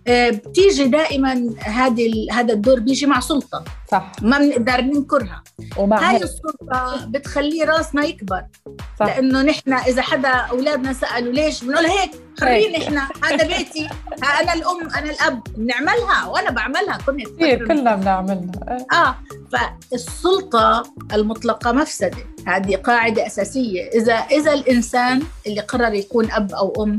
آه 0.07 0.31
بتيجي 0.31 0.85
دائما 0.85 1.55
هذه 1.59 2.27
هذا 2.33 2.53
الدور 2.55 2.81
بيجي 2.81 3.07
مع 3.07 3.21
سلطة 3.21 3.65
صح. 3.91 4.13
ما 4.23 4.39
بنقدر 4.39 4.81
ننكرها 4.81 5.43
ومع 5.77 6.11
هاي 6.11 6.17
السلطه 6.17 7.07
بتخلي 7.07 7.65
راسنا 7.65 8.05
يكبر. 8.05 8.43
صح. 9.01 9.07
لأنه 9.07 9.43
نحن 9.43 9.73
إذا 9.73 10.03
حدا 10.03 10.29
أولادنا 10.29 10.93
سألوا 10.93 11.33
ليش 11.33 11.65
بنقول 11.65 11.87
هيك 11.87 12.11
خليني 12.41 12.77
هيك. 12.77 12.83
إحنا 12.83 13.09
هذا 13.25 13.47
بيتي 13.47 13.89
ها 14.23 14.43
أنا 14.43 14.53
الأم 14.53 14.89
أنا 14.97 15.11
الأب 15.11 15.43
بنعملها 15.57 16.27
وأنا 16.27 16.51
بعملها 16.51 16.99
كنا 17.07 17.25
كثير 17.25 17.67
كلنا 17.69 17.97
بنعملها. 17.97 18.51
إيه. 18.69 18.87
آه 18.99 19.17
فالسلطة 19.53 20.83
المطلقة 21.15 21.73
مفسدة. 21.73 22.25
هذه 22.47 22.77
قاعدة 22.77 23.27
أساسية. 23.27 23.89
اذا 23.89 24.15
إذا 24.15 24.55
الإنسان 24.55 25.23
اللي 25.47 25.61
قرر 25.61 25.95
يكون 25.95 26.31
أب 26.31 26.53
أو 26.53 26.85
أم 26.85 26.99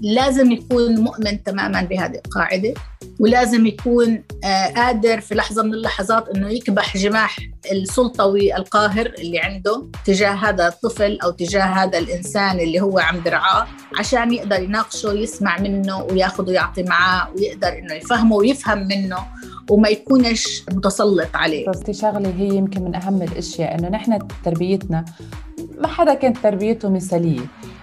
لازم 0.00 0.52
يكون 0.52 1.00
مؤمن 1.00 1.42
تماما 1.42 1.82
بهذه 1.82 2.20
القاعدة 2.26 2.74
ولازم 3.20 3.66
يكون 3.66 4.22
آه 4.44 4.66
قادر 4.66 5.20
في 5.20 5.34
لحظة 5.34 5.62
من 5.62 5.74
اللحظات 5.74 6.28
إنه 6.28 6.48
يكبح 6.48 6.96
جماح 6.96 7.38
السلطوي 7.72 8.56
القاهر 8.56 9.06
اللي 9.06 9.38
عنده 9.38 9.86
تجاه 10.04 10.32
هذا 10.32 10.68
الطفل 10.68 11.18
أو 11.24 11.30
تجاه 11.30 11.64
هذا 11.64 11.98
الإنسان 11.98 12.60
اللي 12.60 12.80
هو 12.80 12.98
عم 12.98 13.22
برعاه 13.22 13.66
عشان 13.98 14.32
يقدر 14.32 14.62
يناقشه 14.62 15.12
يسمع 15.12 15.58
منه 15.58 16.02
وياخذ 16.02 16.48
ويعطي 16.48 16.82
معاه 16.82 17.30
ويقدر 17.36 17.68
إنه 17.78 17.94
يفهمه 17.94 18.36
ويفهم 18.36 18.78
منه. 18.78 19.18
وما 19.70 19.88
يكونش 19.88 20.64
متسلط 20.72 21.28
عليه. 21.34 21.66
قصدي 21.66 21.92
شغلة 21.92 22.34
هي 22.38 22.48
يمكن 22.56 22.82
من 22.82 22.94
أهم 22.94 23.22
الأشياء 23.22 23.74
إنه 23.78 23.88
نحن 23.88 24.18
تربيتنا 24.44 25.04
ما 25.78 25.88
حدا 25.88 26.14
كانت 26.14 26.38
تربيته 26.38 26.88
مثالية. 26.90 27.40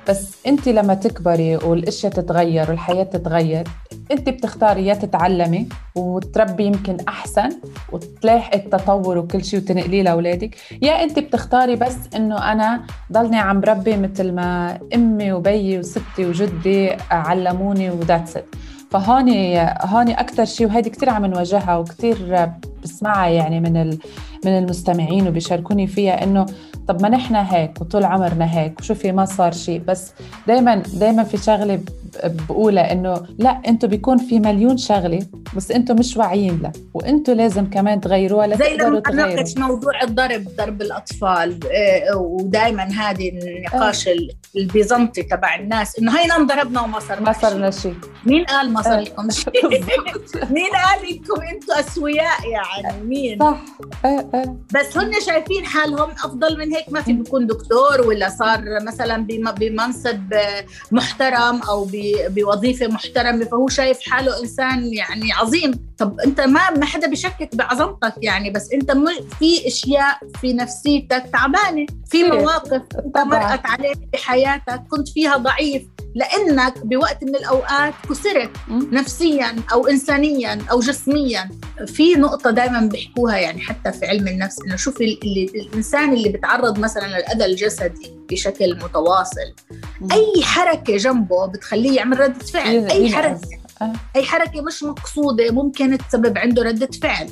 بس 0.09 0.35
أنت 0.47 0.69
لما 0.69 0.93
تكبري 0.93 1.55
والأشياء 1.55 2.11
تتغير 2.13 2.69
والحياة 2.69 3.03
تتغير 3.03 3.67
أنت 4.11 4.29
بتختاري 4.29 4.87
يا 4.87 4.93
تتعلمي 4.93 5.67
وتربي 5.95 6.63
يمكن 6.65 6.97
أحسن 7.07 7.49
وتلاحقي 7.91 8.57
التطور 8.59 9.17
وكل 9.17 9.45
شيء 9.45 9.59
وتنقليه 9.59 10.01
لأولادك 10.03 10.55
يا 10.81 11.03
أنت 11.03 11.19
بتختاري 11.19 11.75
بس 11.75 11.95
إنه 12.15 12.51
أنا 12.51 12.81
ضلني 13.11 13.37
عم 13.37 13.59
بربي 13.61 13.97
مثل 13.97 14.31
ما 14.31 14.79
أمي 14.95 15.31
وبيي 15.31 15.79
وستي 15.79 16.25
وجدي 16.25 16.91
علموني 17.11 17.89
وذاتس 17.89 18.37
ات 18.37 18.45
فهون 18.89 19.29
هون 19.81 20.09
أكثر 20.09 20.45
شيء 20.45 20.67
وهيدي 20.67 20.89
كثير 20.89 21.09
عم 21.09 21.25
نواجهها 21.25 21.77
وكثير 21.77 22.49
بسمعها 22.83 23.27
يعني 23.27 23.59
من 23.59 23.89
من 24.45 24.57
المستمعين 24.57 25.27
وبيشاركوني 25.27 25.87
فيها 25.87 26.23
إنه 26.23 26.45
طب 26.87 27.01
ما 27.01 27.09
نحن 27.09 27.35
هيك 27.35 27.81
وطول 27.81 28.03
عمرنا 28.03 28.59
هيك 28.59 28.79
وشوفي 28.79 29.11
ما 29.11 29.25
صار 29.25 29.51
شيء 29.51 29.81
بس 29.87 30.11
دائما 30.47 30.75
دائما 30.75 31.23
في 31.23 31.37
شغلة 31.37 31.79
بقولها 32.25 32.91
إنه 32.91 33.23
لا 33.37 33.61
أنتم 33.67 33.87
بيكون 33.87 34.17
في 34.17 34.39
مليون 34.39 34.77
شغلة 34.77 35.19
بس 35.55 35.71
أنتم 35.71 35.95
مش 35.95 36.17
واعيين 36.17 36.59
لها 36.61 36.71
وأنتم 36.93 37.33
لازم 37.33 37.69
كمان 37.69 38.01
تغيروها 38.01 38.47
زي 38.47 38.53
لتقدروا 38.55 38.89
لما 38.89 38.99
تغيروا 38.99 39.35
ناقش 39.35 39.57
موضوع 39.57 40.03
الضرب 40.03 40.47
ضرب 40.57 40.81
الأطفال 40.81 41.59
آه، 41.71 42.17
ودائما 42.17 42.83
هذه 42.83 43.29
النقاش 43.29 44.07
ال- 44.07 44.29
البيزنطي 44.55 45.23
تبع 45.23 45.55
الناس 45.55 45.99
إنه 45.99 46.19
هينا 46.19 46.35
انضربنا 46.35 46.81
وما 46.81 46.99
صار 46.99 47.21
ما 47.21 47.31
صار 47.33 47.71
شيء. 47.71 47.95
مين 48.25 48.45
قال 48.45 48.73
ما 48.73 48.81
صار 48.81 48.97
آه. 48.97 49.01
لكم 49.01 49.29
شيء؟ 49.41 49.69
مين 50.49 50.69
قال 50.73 51.09
انكم 51.11 51.41
أنتم 51.53 51.73
أسوياء 51.79 52.47
يعني 52.49 53.03
مين؟ 53.03 53.39
صح 53.39 53.57
إيه 54.05 54.29
إيه 54.33 54.55
بس 54.75 54.97
هن 54.97 55.11
شايفين 55.25 55.65
حالهم 55.65 56.09
أفضل 56.11 56.57
من 56.59 56.73
هيك 56.75 56.85
ما 56.91 57.01
في 57.01 57.13
بيكون 57.13 57.47
دكتور 57.47 58.01
ولا 58.07 58.29
صار 58.29 58.61
مثلا 58.83 59.17
بم- 59.25 59.51
بمنصب 59.51 60.33
آه، 60.33 60.65
محترم 60.91 61.61
أو 61.69 61.85
ب- 61.85 61.95
بوظيفة 62.27 62.87
محترمة 62.87 63.45
فهو 63.45 63.67
شايف 63.67 63.99
حاله 64.01 64.41
إنسان 64.41 64.93
يعني 64.93 65.33
عظيم. 65.33 65.88
طب 65.99 66.19
انت 66.19 66.41
ما 66.41 66.69
ما 66.71 66.85
حدا 66.85 67.07
بيشكك 67.07 67.55
بعظمتك 67.55 68.13
يعني 68.21 68.49
بس 68.49 68.71
انت 68.73 68.91
في 69.39 69.67
أشياء 69.67 70.17
في 70.41 70.53
نفسيتك 70.53 71.23
تعبانة 71.33 71.85
في. 72.09 72.23
مواقف 72.23 72.81
مرقت 73.15 73.65
عليك 73.65 73.97
بحياتك 74.13 74.81
كنت 74.89 75.09
فيها 75.09 75.37
ضعيف 75.37 75.83
لأنك 76.15 76.85
بوقت 76.85 77.23
من 77.23 77.35
الأوقات 77.35 77.93
كسرت. 78.09 78.51
نفسيا 78.69 79.55
أو 79.73 79.87
انسانيا 79.87 80.59
أو 80.71 80.79
جسميا 80.79 81.49
في 81.87 82.13
نقطة 82.15 82.51
دائما 82.51 82.79
بيحكوها 82.81 83.37
يعني 83.37 83.61
حتى 83.61 83.91
في 83.91 84.05
علم 84.05 84.27
النفس 84.27 84.61
إنه 84.61 84.75
شوفي 84.75 85.19
اللي 85.23 85.45
الإنسان 85.55 86.13
اللي 86.13 86.29
بيتعرض 86.29 86.79
مثلا 86.79 87.07
للأذى 87.07 87.45
الجسدي 87.45 88.11
بشكل 88.29 88.75
متواصل. 88.83 89.53
أي 90.11 90.43
حركة 90.43 90.97
جنبه 90.97 91.45
بتخليه 91.45 91.95
يعمل 91.95 92.19
ردة 92.19 92.39
فعل 92.45 92.67
أي 92.67 93.05
ينقذ. 93.05 93.13
حركة 93.15 93.58
آه. 93.81 93.93
أي 94.15 94.23
حركة 94.23 94.61
مش 94.61 94.83
مقصودة 94.83 95.51
ممكن 95.51 95.97
تسبب 95.97 96.37
عنده 96.37 96.63
ردة 96.63 96.89
فعل. 97.03 97.27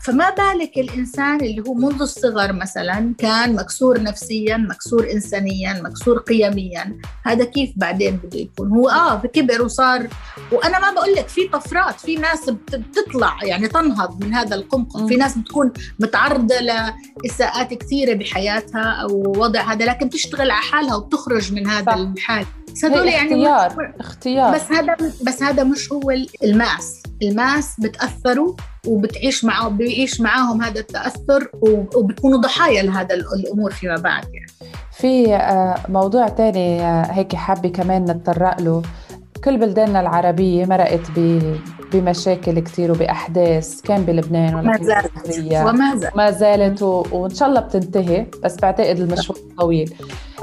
فما 0.00 0.30
بالك 0.30 0.78
الإنسان 0.78 1.36
اللي 1.40 1.62
هو 1.68 1.74
منذ 1.74 2.02
الصغر 2.02 2.52
مثلا 2.52 3.14
كان 3.18 3.54
مكسور 3.54 4.02
نفسيا 4.02 4.56
مكسور 4.56 5.10
انسانيا 5.12 5.82
مكسور 5.82 6.18
قيميا 6.18 6.98
هذا 7.26 7.44
كيف 7.44 7.70
بعدين 7.76 8.16
بده 8.16 8.38
يكون 8.38 8.68
هو 8.68 8.88
آه 8.88 9.22
كبر 9.32 9.62
وصار 9.62 10.08
وأنا 10.52 10.78
ما 10.80 10.90
بقول 10.94 11.12
لك 11.14 11.28
في 11.28 11.48
طفرات 11.48 12.00
في 12.00 12.14
ناس 12.16 12.50
بت- 12.50 12.74
بتطلع 12.74 13.36
يعني 13.42 13.68
تنهض 13.68 14.24
من 14.24 14.34
هذا 14.34 14.54
القمقم 14.56 15.06
في. 15.06 15.16
ناس 15.16 15.38
بتكون 15.38 15.72
متعرضة 16.00 16.54
لإساءات 17.24 17.74
كثيرة 17.74 18.14
بحياتها 18.14 18.82
أو 19.02 19.32
وضع 19.36 19.60
هذا 19.72 19.84
لكن 19.84 20.06
بتشتغل 20.06 20.50
على 20.50 20.62
حالها 20.62 20.94
وبتخرج 20.94 21.52
من 21.52 21.66
هذا. 21.66 21.94
الحال 21.94 22.46
بس 22.72 22.84
هدول 22.84 23.08
يعني 23.08 23.48
اختيار 23.48 23.94
اختيار 24.00 24.54
بس 24.54 24.72
هذا 24.72 24.96
بس 25.22 25.42
هذا 25.42 25.49
مش 25.58 25.92
هو 25.92 26.10
الماس. 26.44 27.02
الماس 27.22 27.80
بتأثروا 27.80 28.54
وبتعيش 28.86 29.44
معه 29.44 29.68
بيعيش 29.68 30.20
معاهم 30.20 30.62
هذا 30.62 30.80
التأثر 30.80 31.50
وبيكونوا 31.96 32.38
ضحايا 32.40 32.82
لهذا 32.82 33.14
ال- 33.14 33.34
الأمور 33.34 33.70
فيما 33.70 33.96
بعد 33.96 34.24
يعني. 34.34 34.46
في 34.92 35.34
آه، 35.34 35.74
موضوع 35.88 36.28
تاني 36.28 36.80
آه، 36.82 37.02
هيك 37.02 37.34
حابة 37.34 37.68
كمان 37.68 38.04
نتطرق 38.04 38.60
له. 38.60 38.82
كل 39.44 39.58
بلداننا 39.58 40.00
العربية 40.00 40.66
مرقت 40.66 41.00
بمشاكل 41.92 42.58
كتير 42.58 42.92
وبأحداث 42.92 43.80
كان 43.80 44.02
بلبنان 44.04 44.54
ولا 44.54 44.66
ما 44.66 44.78
زالت. 44.84 45.10
وما 45.68 45.96
زال 45.96 46.10
ما 46.16 46.30
زالت 46.30 46.82
و... 46.82 47.04
وإن 47.12 47.34
شاء 47.34 47.48
الله 47.48 47.60
بتنتهي 47.60 48.26
بس 48.44 48.56
بعتقد 48.62 48.98
المشوار 49.00 49.38
طويل. 49.58 49.94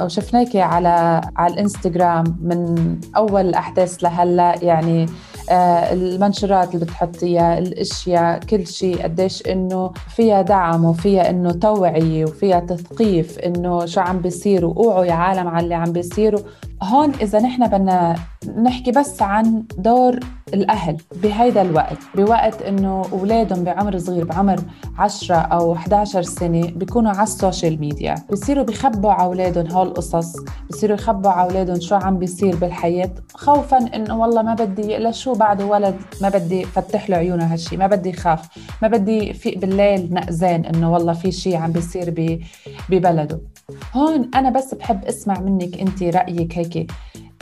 وشفناكي 0.01 0.61
على 0.61 1.21
على 1.35 1.53
الإنستغرام 1.53 2.37
من 2.41 2.75
أول 3.17 3.41
الاحداث 3.49 4.03
لهلأ 4.03 4.55
يعني 4.61 5.05
آه 5.49 5.93
المنشورات 5.93 6.73
اللي 6.75 6.85
بتحطيها 6.85 7.57
الأشياء 7.57 8.39
كل 8.39 8.67
شيء 8.67 9.03
قديش 9.03 9.43
إنه 9.47 9.91
فيها 10.15 10.41
دعم 10.41 10.85
وفيها 10.85 11.29
إنه 11.29 11.51
توعية 11.51 12.25
وفيها 12.25 12.59
تثقيف 12.59 13.39
إنه 13.39 13.85
شو 13.85 14.01
عم 14.01 14.19
بيصير 14.19 14.65
وأوعوا 14.65 15.05
يا 15.05 15.13
عالم 15.13 15.47
على 15.47 15.63
اللي 15.63 15.75
عم 15.75 15.91
بيصيروا. 15.91 16.39
هون 16.83 17.13
إذا 17.21 17.39
نحن 17.39 17.67
بدنا 17.67 18.15
نحكي 18.63 18.91
بس 18.91 19.21
عن 19.21 19.63
دور 19.77 20.19
الأهل 20.53 20.97
بهيدا 21.23 21.61
الوقت 21.61 21.97
بوقت 22.15 22.61
إنه 22.61 23.05
أولادهم 23.11 23.63
بعمر 23.63 23.97
صغير 23.97 24.25
بعمر 24.25 24.59
10 24.97 25.35
أو 25.35 25.73
11 25.73 26.21
سنة 26.21 26.71
بيكونوا 26.71 27.11
على 27.11 27.23
ال 27.23 27.31
social 27.31 27.79
media. 27.79 28.15
بصيروا 28.31 28.63
بخبوا 28.63 29.11
على 29.11 29.23
أولادهم 29.23 29.71
هول 29.71 29.87
القصص 29.87 30.35
بصيروا 30.69 30.95
يخبوا 30.95 31.31
على 31.31 31.49
أولادهم 31.49 31.79
شو 31.79 31.95
عم 31.95 32.19
بيصير 32.19 32.55
بالحياة 32.55 33.11
خوفا 33.33 33.77
إنه 33.95 34.19
والله 34.19 34.41
ما 34.41 34.53
بدي 34.53 34.97
لشو 34.97 35.33
بعده 35.33 35.65
ولد 35.65 35.95
ما 36.21 36.29
بدي 36.29 36.65
فتح 36.65 37.09
له 37.09 37.17
عيونه 37.17 37.53
هالشي 37.53 37.77
ما 37.77 37.87
بدي 37.87 38.13
خاف 38.13 38.47
ما 38.81 38.87
بدي 38.87 39.33
فيق 39.33 39.57
بالليل 39.57 40.13
نقزان 40.13 40.65
إنه 40.65 40.93
والله 40.93 41.13
في 41.13 41.31
شيء 41.31 41.55
عم 41.55 41.71
بيصير 41.71 42.37
ببلده. 42.89 43.39
هون 43.93 44.31
أنا 44.35 44.49
بس 44.49 44.73
بحب 44.73 45.05
أسمع 45.05 45.39
منك 45.39 45.79
انت 45.79 46.03
رأيك 46.03 46.57
هيك. 46.57 46.91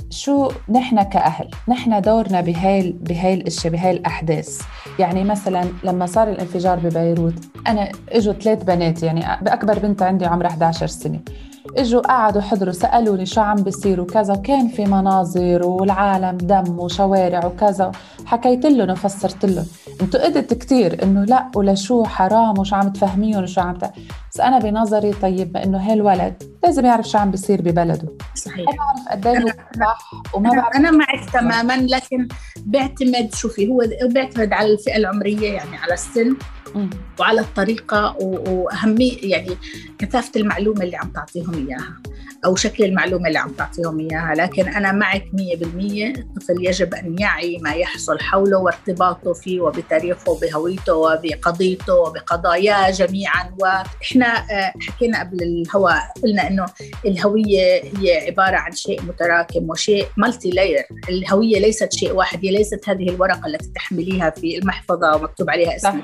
شو 0.10 0.52
نحن 0.70 1.04
كأهل؟ 1.04 1.50
نحن 1.68 2.02
دورنا 2.02 2.42
بهاي 2.42 2.92
بهاي 2.92 3.34
الاشياء 3.34 3.74
بهاي 3.74 3.92
الاحداث 3.92 4.62
يعني 5.00 5.24
مثلا 5.24 5.66
لما 5.84 6.06
صار 6.06 6.30
الانفجار 6.30 6.80
ببيروت 6.80 7.34
أنا 7.68 7.92
إجوا 8.10 8.34
ثلاث 8.34 8.64
بنات 8.64 9.04
يعني 9.04 9.44
بأكبر 9.44 9.80
بنت 9.80 10.02
عندي 10.02 10.26
عمرها 10.26 10.50
11 10.50 10.88
سنة. 10.88 11.20
اجوا 11.78 12.02
قعدوا 12.02 12.42
حضروا 12.42 12.74
سألوني 12.74 13.26
شو 13.26 13.42
عم 13.42 13.56
بيصير 13.56 14.02
وكذا. 14.02 14.36
كان 14.36 14.68
في 14.68 14.86
مناظر 14.86 15.66
والعالم 15.66 16.38
دم 16.38 16.80
وشوارع 16.80 17.46
وكذا. 17.46 17.92
حكيت 18.26 18.66
لهم 18.66 18.90
وفسرت 18.90 19.46
لهم. 19.46 19.66
أنتوا 20.02 20.26
قدت 20.26 20.54
كتير 20.54 21.04
إنه 21.04 21.24
لا 21.24 21.52
ولا 21.56 21.76
شو 21.76 22.04
حرام 22.04 22.60
وشو 22.60 22.76
عم 22.76 22.90
تفهميهم 22.90 23.44
وشو 23.44 23.62
عم 23.62 23.78
ت... 23.78 23.92
بس 24.32 24.40
أنا 24.40 24.60
بنظري 24.60 25.14
طيب 25.14 25.58
إنه 25.58 25.78
هالولد 25.78 26.44
لازم 26.64 26.86
يعرف 26.86 27.08
شو 27.08 27.18
عم 27.18 27.32
بيصير 27.32 27.62
ببلده. 27.62 28.08
صحيح. 28.36 28.66
ما 28.66 28.76
بعرف 28.78 29.08
قد 29.12 29.28
إيه 29.28 29.56
صح 29.80 30.12
وما 30.34 30.50
بعرف 30.50 30.76
أنا 30.76 30.92
معك 30.92 31.30
تماما 31.34 31.78
لكن 31.78 32.28
بيعتمد 32.58 33.34
شوفي 33.34 33.68
هو 33.68 33.84
بيعتمد 34.04 34.54
على 34.54 34.74
الفئة 34.74 34.98
العمرية 34.98 35.54
يعني 35.54 35.78
على 35.78 35.94
السن. 35.94 36.36
وعلى 37.20 37.42
الطريقة 37.42 38.16
و- 38.22 38.50
وأهمية 38.64 39.18
يعني 39.32 39.58
كثافة 40.00 40.32
المعلومة 40.36 40.84
اللي 40.84 40.98
عم 40.98 41.10
تعطيهم 41.10 41.68
إياها. 41.68 41.98
أو 42.46 42.56
شكل 42.56 42.84
المعلومة 42.84 43.28
اللي 43.28 43.40
عم 43.40 43.52
تعطيهم 43.52 44.00
إياها. 44.00 44.34
لكن 44.36 44.68
أنا 44.68 44.92
معك 44.92 45.26
مية 45.34 45.58
بالمية 45.58 46.08
الطفل 46.08 46.66
يجب 46.66 46.94
أن 46.94 47.16
يعي 47.20 47.58
ما 47.58 47.74
يحصل 47.74 48.20
حوله 48.20 48.58
وارتباطه 48.58 49.34
فيه 49.34 49.62
وبتاريخه 49.62 50.32
وبهويته 50.32 50.94
وبقضيته 50.94 51.94
وبقضاياه 51.94 52.92
جميعا. 52.92 53.56
وإحنا 53.60 54.26
آه، 54.26 54.74
حكينا 54.88 55.20
قبل 55.20 55.44
الهواء 55.44 56.02
قلنا 56.24 56.48
أنه 56.48 56.66
الهوية 57.06 57.84
هي 57.98 58.26
عبارة 58.28 58.56
عن 58.56 58.72
شيء 58.72 59.02
متراكم 59.02 59.70
وشيء 59.70 60.08
مالتي 60.18 60.50
لاير 60.50 60.84
الهوية 61.10 61.60
ليست 61.60 61.94
شيء 61.94 62.12
واحد 62.12 62.40
هي 62.46 62.52
ليست 62.52 62.90
هذه 62.90 63.10
الورقة 63.10 63.48
التي 63.48 63.70
تحمليها 63.76 64.30
في 64.30 64.58
المحفظة 64.58 65.16
ومكتوب 65.16 65.50
عليها. 65.50 65.76
اسمك. 65.76 66.04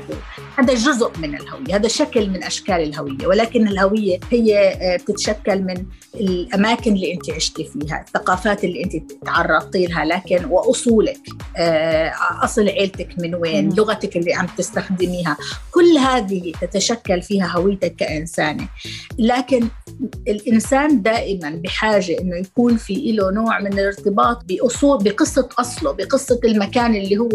هذا 0.58 0.74
جزء 0.74 1.12
من 1.18 1.36
الهوية 1.36 1.76
هذا 1.76 1.88
شكل 1.88 2.30
من 2.30 2.44
أشكال 2.44 2.76
الهوية. 2.76 3.28
ولكن 3.28 3.68
الهوية 3.68 4.20
هي 4.32 4.70
آه، 4.70 4.98
بتتشكل 4.98 5.62
من 5.62 5.86
الأماكن 6.32 6.94
اللي 6.94 7.14
أنت 7.14 7.30
عشتي 7.30 7.64
فيها 7.64 8.02
الثقافات 8.02 8.64
اللي 8.64 8.84
أنت 8.84 9.12
تعرضتي 9.26 9.86
لها 9.86 10.06
لكن 10.06 10.46
وأصولك. 10.46 11.20
آه، 11.62 12.14
أصل 12.44 12.70
عيلتك 12.70 13.08
من 13.20 13.36
وين. 13.36 13.70
لغتك 13.76 14.18
اللي 14.18 14.34
عم 14.34 14.48
تستخدميها 14.58 15.38
كل 15.72 15.98
هذه 15.98 16.52
تتشكل 16.62 17.22
فيها 17.22 17.48
هويتك 17.58 17.96
كإنسانة 17.96 18.68
لكن 19.20 19.68
الإنسان 20.28 21.02
دائما 21.02 21.50
بحاجة 21.50 22.20
إنه 22.22 22.36
يكون 22.38 22.78
في 22.78 23.12
له 23.12 23.32
نوع 23.32 23.60
من 23.60 23.74
الارتباط 23.74 24.46
بأصول 24.46 25.04
بقصة 25.04 25.50
أصله 25.60 25.92
بقصة 25.92 26.40
المكان 26.44 26.96
اللي 26.96 27.18
هو 27.18 27.30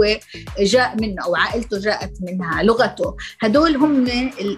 جاء 0.60 0.96
منه 1.00 1.24
أو 1.24 1.36
عائلته 1.36 1.80
جاءت 1.80 2.12
منها 2.20 2.62
لغته 2.62 3.16
هدول 3.40 3.76
هم 3.76 4.06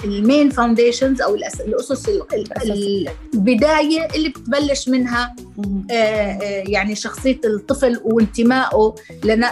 ال 0.04 0.13
main 0.13 0.50
foundations 0.50 1.20
أو 1.22 1.36
الأس- 1.38 1.60
الأسس 1.60 2.08
ال- 2.08 2.22
ال- 2.62 3.08
البداية 3.34 4.08
اللي 4.14 4.28
بتبلش 4.28 4.88
منها. 4.88 5.34
آه، 5.90 5.94
آه، 5.94 6.64
يعني 6.68 6.94
شخصية 6.94 7.40
الطفل 7.44 8.00
وانتمائه 8.04 8.94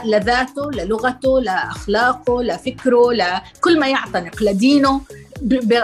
لذاته 0.07 0.71
للغته 0.71 1.41
لأخلاقه 1.41 2.43
لفكره 2.43 3.13
لكل 3.13 3.81
ما 3.81 3.89
يعتنق 3.89 4.43
لدينه 4.43 5.01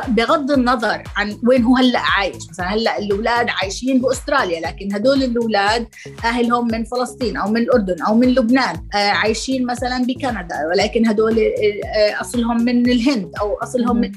بغض 0.09 0.51
النظر 0.51 1.03
عن 1.17 1.39
وين 1.47 1.63
هو 1.63 1.77
هلأ 1.77 1.99
عايش. 1.99 2.37
مثلا 2.51 2.67
هلأ 2.67 2.99
الأولاد 2.99 3.47
عايشين 3.49 4.01
بأستراليا 4.01 4.61
لكن 4.61 4.95
هدول 4.95 5.23
الأولاد 5.23 5.89
أهلهم 6.25 6.67
من 6.67 6.85
فلسطين 6.85 7.37
أو 7.37 7.51
من 7.51 7.57
الأردن 7.57 8.03
أو 8.03 8.15
من 8.15 8.29
لبنان 8.29 8.77
آه، 8.95 8.97
عايشين 8.97 9.67
مثلا 9.67 10.05
بكندا 10.05 10.57
ولكن 10.71 11.07
هدول 11.07 11.39
آه، 11.39 12.21
أصلهم 12.21 12.65
من 12.65 12.91
الهند 12.91 13.31
أو 13.41 13.55
أصلهم 13.55 13.97
من 13.97 14.13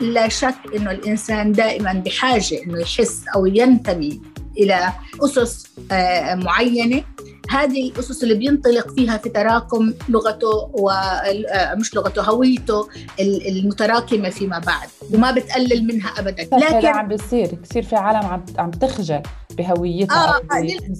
لا 0.00 0.28
شك 0.28 0.54
إنه 0.76 0.90
الإنسان 0.90 1.52
دائما 1.52 1.92
بحاجة 1.92 2.62
إنه 2.66 2.80
يحس 2.80 3.24
أو 3.34 3.46
ينتمي 3.46 4.20
إلى 4.58 4.92
أسس 5.24 5.66
آه، 5.92 6.34
معينة. 6.34 7.02
هذه 7.50 7.90
الأسس 7.90 8.22
اللي 8.22 8.34
بينطلق 8.34 8.94
فيها 8.94 9.16
في 9.16 9.28
تراكم 9.28 9.94
لغته 10.08 10.70
ومش 10.74 11.94
لغته 11.94 12.22
هويته 12.22 12.88
ال- 13.20 13.48
المتراكمة 13.48 14.30
فيما 14.30 14.58
بعد 14.58 14.88
وما 15.14 15.30
بتقلل 15.30 15.86
منها 15.86 16.08
ابدا. 16.18 16.42
لكن 16.76 16.86
عم 16.86 17.08
بيصير 17.08 17.46
كثير 17.64 17.82
في 17.82 17.96
عالم 17.96 18.26
عم 18.26 18.44
عم 18.58 18.70
تخجل. 18.70 19.22
بهويتها 19.58 20.28
آه. 20.28 20.40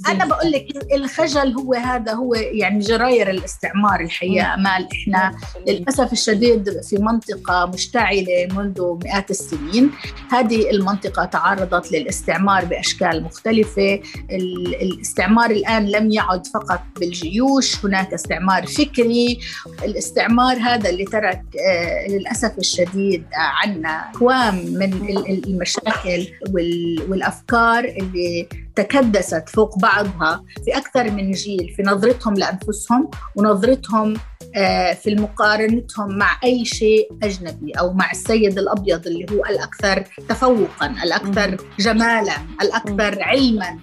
أنا 0.08 0.24
بقول 0.26 0.50
لك 0.52 0.66
الخجل 0.94 1.52
هو 1.52 1.74
هذا 1.74 2.12
هو 2.12 2.34
يعني 2.34 2.78
جراير 2.78 3.30
الاستعمار 3.30 4.00
الحقيقة. 4.00 4.54
امال 4.54 4.88
إحنا 4.92 5.36
للأسف 5.68 6.12
الشديد 6.12 6.80
في 6.82 6.96
منطقة 6.96 7.66
مشتعلة 7.74 8.48
منذ 8.56 8.98
مئات 9.04 9.30
السنين. 9.30 9.90
هذه 10.30 10.70
المنطقة 10.70 11.24
تعرضت 11.24 11.92
للاستعمار 11.92 12.64
بأشكال 12.64 13.22
مختلفة. 13.22 14.00
ال- 14.30 14.82
الاستعمار 14.82 15.50
الآن 15.50 15.86
لم 15.88 16.10
يعد 16.12 16.46
فقط 16.46 16.80
بالجيوش 17.00 17.84
هناك 17.84 18.14
استعمار 18.14 18.66
فكري. 18.66 19.38
الاستعمار 19.84 20.56
هذا 20.58 20.90
اللي 20.90 21.04
ترك 21.04 21.42
آه، 21.68 22.08
للأسف 22.08 22.58
الشديد 22.58 23.24
عنا 23.34 24.10
أكوام 24.10 24.54
من 24.54 24.92
ال- 24.92 25.30
ال- 25.30 25.48
المشاكل 25.48 26.26
وال- 26.50 27.02
والأفكار 27.08 27.84
اللي 27.84 28.47
تكدست 28.76 29.48
فوق 29.48 29.78
بعضها 29.78 30.44
في 30.64 30.76
أكثر 30.76 31.10
من 31.10 31.30
جيل 31.30 31.74
في 31.76 31.82
نظرتهم 31.82 32.34
لأنفسهم 32.34 33.10
ونظرتهم 33.36 34.14
آه، 34.56 34.92
في 34.92 35.14
مقارنتهم 35.14 36.18
مع 36.18 36.40
أي 36.44 36.64
شيء 36.64 37.08
أجنبي 37.22 37.72
أو 37.72 37.92
مع 37.92 38.10
السيد 38.10 38.58
الأبيض 38.58 39.06
اللي 39.06 39.26
هو 39.32 39.44
الأكثر 39.44 40.04
تفوقا 40.28 40.94
الأكثر 41.02 41.56
جمالا 41.78 42.36
الأكثر 42.62 43.22
علما 43.22 43.78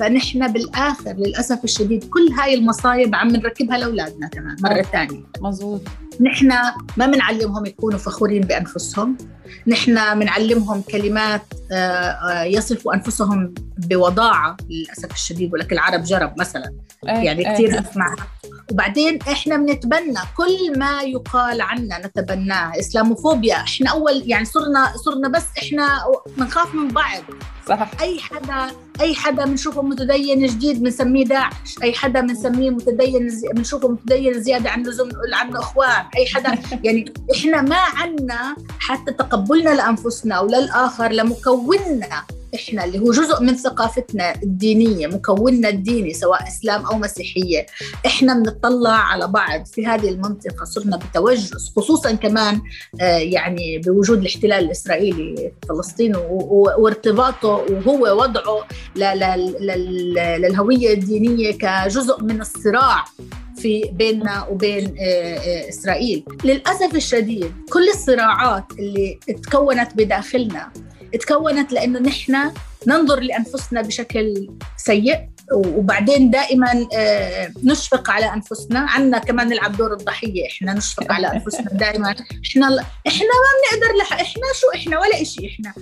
فنحن 0.00 0.52
بالآخر 0.52 1.12
للأسف 1.12 1.64
الشديد 1.64 2.04
كل 2.04 2.28
هاي 2.40 2.54
المصايب 2.54 3.14
عم 3.14 3.28
نركبها 3.28 3.78
لأولادنا 3.78 4.28
كمان 4.28 4.56
مرة 4.62 4.82
ثانية. 4.82 5.22
مزبوط 5.40 5.80
نحن 6.20 6.52
ما 6.96 7.06
بنعلمهم 7.06 7.66
يكونوا 7.66 7.98
فخورين 7.98 8.40
بأنفسهم. 8.40 9.16
نحن 9.66 10.18
بنعلمهم 10.18 10.82
كلمات 10.82 11.42
آه، 11.72 11.74
آه، 11.74 12.42
يصفوا 12.42 12.94
أنفسهم 12.94 13.54
بوضاعة 13.78 14.56
للأسف 14.70 15.12
الشديد 15.12 15.52
ولكن 15.54 15.72
العرب 15.72 16.02
جرب 16.04 16.34
مثلا. 16.38 16.72
إيه، 17.08 17.14
يعني. 17.14 17.44
كثير 17.44 17.80
اسمعها 17.80 18.26
وبعدين 18.72 19.18
إحنا 19.22 19.56
بنتبنى 19.56 20.18
كل 20.36 20.78
ما 20.78 21.02
يقال 21.02 21.60
عنا 21.60 22.06
نتبناه. 22.06 22.78
إسلاموفوبيا 22.78 23.56
إحنا 23.56 23.90
أول 23.90 24.22
يعني 24.26 24.44
صرنا 24.44 24.92
صرنا 24.96 25.28
بس 25.28 25.44
إحنا 25.58 26.04
بنخاف 26.36 26.74
من 26.74 26.88
بعض. 26.88 27.22
صح. 27.68 27.90
أي 28.00 28.18
حدا 28.20 28.74
أي 29.00 29.14
حدا 29.14 29.44
بنشوفه 29.44 29.82
متدين 29.82 30.46
جديد 30.46 30.82
بنسميه 30.82 31.24
داعش. 31.24 31.76
أي 31.82 31.92
حدا 31.92 32.20
بنسميه 32.20 32.70
متدين 32.70 33.28
بنشوفه 33.52 33.88
متدين 33.88 34.42
زيادة 34.42 34.70
عن 34.70 34.82
لزوم 34.82 35.08
نقول 35.08 35.34
عنه 35.34 35.58
اخوان 35.58 36.04
أي 36.16 36.26
حدا 36.26 36.58
يعني 36.84 37.12
إحنا 37.36 37.62
ما 37.62 37.76
عنا 37.76 38.56
حتى 38.78 39.12
تقبلنا 39.12 39.70
لأنفسنا 39.70 40.40
وللآخر 40.40 41.12
لمكوننا. 41.12 42.22
إحنا 42.54 42.84
اللي 42.84 42.98
هو 42.98 43.10
جزء 43.12 43.42
من 43.42 43.54
ثقافتنا 43.56 44.34
الدينية 44.42 45.06
مكوننا 45.06 45.68
الديني 45.68 46.14
سواء 46.14 46.48
إسلام 46.48 46.86
أو 46.86 46.98
مسيحية. 46.98 47.66
إحنا 48.06 48.34
بنطلع 48.34 48.90
على 48.90 49.26
بعض 49.26 49.66
في 49.66 49.86
هذه 49.86 50.08
المنطقة 50.08 50.64
صرنا 50.64 50.96
بتوجس 50.96 51.72
خصوصا 51.76 52.12
كمان 52.12 52.60
آه، 53.00 53.18
يعني 53.18 53.78
بوجود 53.78 54.18
الاحتلال 54.18 54.64
الإسرائيلي 54.64 55.34
في 55.36 55.68
فلسطين 55.68 56.16
وارتباطه 56.78 57.48
وهو 57.48 58.22
وضعه 58.22 58.64
للهوية 60.38 60.94
الدينية 60.94 61.52
كجزء 61.58 62.22
من 62.22 62.40
الصراع 62.40 63.04
في 63.56 63.90
بيننا 63.92 64.46
وبين 64.50 64.94
آه، 65.00 65.38
آه، 65.38 65.68
إسرائيل. 65.68 66.24
للأسف 66.44 66.94
الشديد 66.94 67.52
كل 67.72 67.88
الصراعات 67.88 68.64
اللي 68.78 69.18
تكونت 69.42 69.90
بداخلنا 69.96 70.72
تكونت 71.16 71.72
لأنه 71.72 71.98
نحن 71.98 72.50
ننظر 72.86 73.20
لأنفسنا 73.20 73.82
بشكل 73.82 74.50
سيء 74.76 75.28
وبعدين 75.52 76.30
دائما 76.30 76.86
آه، 76.94 77.52
نشفق 77.64 78.10
على 78.10 78.32
أنفسنا. 78.32 78.80
عنا 78.80 79.18
كمان 79.18 79.48
نلعب 79.48 79.76
دور 79.76 79.92
الضحية 79.92 80.46
إحنا 80.46 80.72
نشفق 80.72 81.12
على 81.12 81.32
أنفسنا 81.32 81.66
دائما. 81.72 82.10
إحنا 82.46 82.84
إحنا 83.06 83.26
ما 83.26 83.50
بنقدر 83.58 83.96
لح 84.00 84.12
إحنا 84.12 84.42
شو 84.60 84.66
إحنا؟ 84.74 85.00
ولا 85.00 85.24
شيء 85.24 85.48
إحنا. 85.50 85.74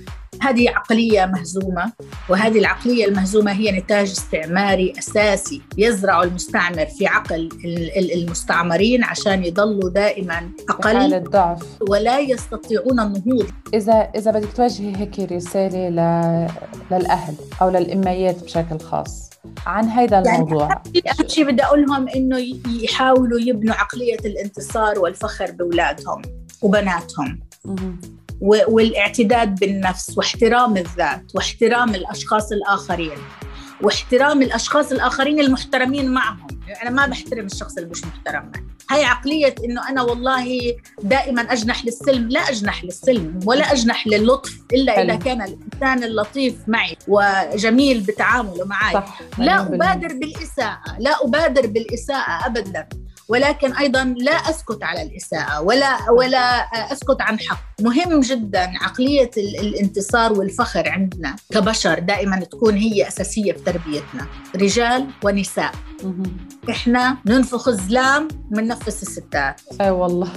هذه 0.43 0.71
عقلية 0.71 1.27
مهزومة 1.27 1.93
وهذه 2.29 2.59
العقلية 2.59 3.05
المهزومة 3.05 3.53
هي 3.53 3.73
نتاج 3.73 4.11
استعماري 4.11 4.93
أساسي 4.99 5.63
يزرع 5.79 6.23
المستعمر 6.23 6.87
في 6.87 7.07
عقل 7.07 7.49
المستعمرين 8.15 9.05
عشان 9.05 9.45
يضلوا 9.45 9.91
دائما 9.91 10.51
أقل 10.69 11.15
الضعف. 11.15 11.63
ولا 11.89 12.19
يستطيعون 12.19 13.01
النهوض. 13.01 13.47
إذا 13.75 14.11
إذا 14.15 14.31
بدك 14.31 14.53
توجهي 14.53 14.97
هيك 14.97 15.33
رسالة 15.33 15.89
للأهل 16.91 17.35
أو 17.63 17.71
للأميات 17.71 18.45
بشكل 18.45 18.79
خاص 18.79 19.31
عن 19.67 19.85
هذا 19.85 20.17
يعني 20.17 20.37
الموضوع. 20.37 20.83
يعني 20.95 21.21
أهم 21.21 21.29
شيء 21.29 21.45
بدي 21.45 21.65
أقول 21.65 21.87
لهم 21.87 22.09
إنه 22.09 22.39
يحاولوا 22.83 23.41
يبنوا 23.41 23.75
عقلية 23.75 24.19
الانتصار 24.25 24.99
والفخر 24.99 25.51
بأولادهم 25.51 26.23
وبناتهم. 26.63 27.41
والاعتداد 28.41 29.55
بالنفس 29.61 30.19
واحترام 30.19 30.77
الذات 30.77 31.25
واحترام 31.35 31.95
الأشخاص 31.95 32.53
الآخرين 32.53 33.19
واحترام 33.83 34.43
الأشخاص 34.43 34.93
الآخرين 34.93 35.41
المحترمين 35.41 36.11
معهم. 36.11 36.47
يعني 36.69 36.83
أنا 36.83 36.91
ما 36.91 37.07
بحترم 37.07 37.47
الشخص 37.47 37.77
اللي 37.79 37.91
مش 37.91 38.05
محترم 38.05 38.53
هاي 38.91 39.05
عقلية 39.05 39.55
إنه 39.65 39.89
أنا 39.89 40.03
والله 40.03 40.77
دائما 41.03 41.43
أجنح 41.43 41.85
للسلم. 41.85 42.29
لا 42.29 42.41
أجنح 42.41 42.85
للسلم 42.85 43.41
ولا 43.45 43.73
أجنح 43.73 44.07
للطف 44.07 44.59
إلا 44.73 45.03
إذا 45.03 45.15
كان 45.15 45.43
الإنسان 45.43 46.05
اللطيف 46.05 46.55
معي 46.67 46.97
وجميل 47.09 48.01
بتعامله 48.01 48.65
معي. 48.65 48.95
صح. 48.95 49.21
لا 49.39 49.61
أبادر 49.61 50.09
بالإساءة. 50.09 50.99
لا 50.99 51.25
أبادر 51.25 51.67
بالإساءة 51.67 52.47
أبدا. 52.47 52.89
ولكن 53.29 53.73
أيضا 53.73 54.05
لا 54.05 54.33
أسكت 54.33 54.83
على 54.83 55.03
الإساءة 55.03 55.61
ولا 55.61 56.11
ولا 56.11 56.41
أسكت 56.93 57.17
عن 57.21 57.41
حق. 57.41 57.61
مهم 57.81 58.21
جدا 58.21 58.73
عقلية 58.81 59.31
الانتصار 59.37 60.33
والفخر 60.33 60.89
عندنا 60.89 61.37
كبشر 61.51 61.99
دائما 61.99 62.41
تكون 62.41 62.77
هي 62.77 63.09
أساسية 63.09 63.53
في 63.53 63.59
تربيتنا 63.59 64.27
رجال 64.57 65.07
ونساء. 65.25 65.73
إحنا 66.71 67.17
ننفخ 67.27 67.69
الزلام 67.69 68.29
ومننفس 68.53 69.03
الستات. 69.03 69.61
أي 69.81 69.91
والله. 69.91 70.33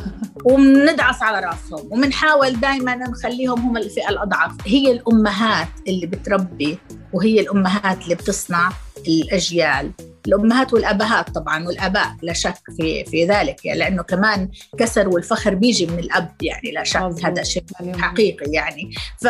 وبندعس 0.46 1.22
على 1.24 1.40
رأسهم 1.46 1.88
وبنحاول 1.92 2.60
دائما 2.60 2.96
نخليهم 2.96 3.60
هم 3.60 3.78
الفئة 3.78 4.10
الأضعف. 4.10 4.52
هي 4.66 4.92
الأمهات 4.92 5.68
اللي 5.88 6.06
بتربي 6.06 6.80
وهي 7.14 7.40
الأمهات 7.40 8.04
اللي 8.04 8.16
بتصنع 8.16 8.72
الأجيال. 9.08 9.92
الأمهات 10.30 10.74
والأبهات 10.74 11.30
طبعا 11.30 11.68
والآباء 11.68 12.16
لا 12.22 12.34
شك 12.34 12.62
في 12.78 13.06
في 13.06 13.26
ذلك 13.26 13.66
يعني 13.66 13.80
لأنه 13.80 14.04
كمان 14.04 14.50
كسر 14.78 15.10
والفخر 15.10 15.56
بيجي 15.56 15.86
من 15.86 16.00
الأب 16.00 16.32
يعني 16.42 16.72
لا 16.72 16.84
شك 16.84 17.26
هذا 17.26 17.44
شيء 17.44 17.64
حقيقي 17.98 18.52
يعني. 18.52 18.92
ف 19.22 19.28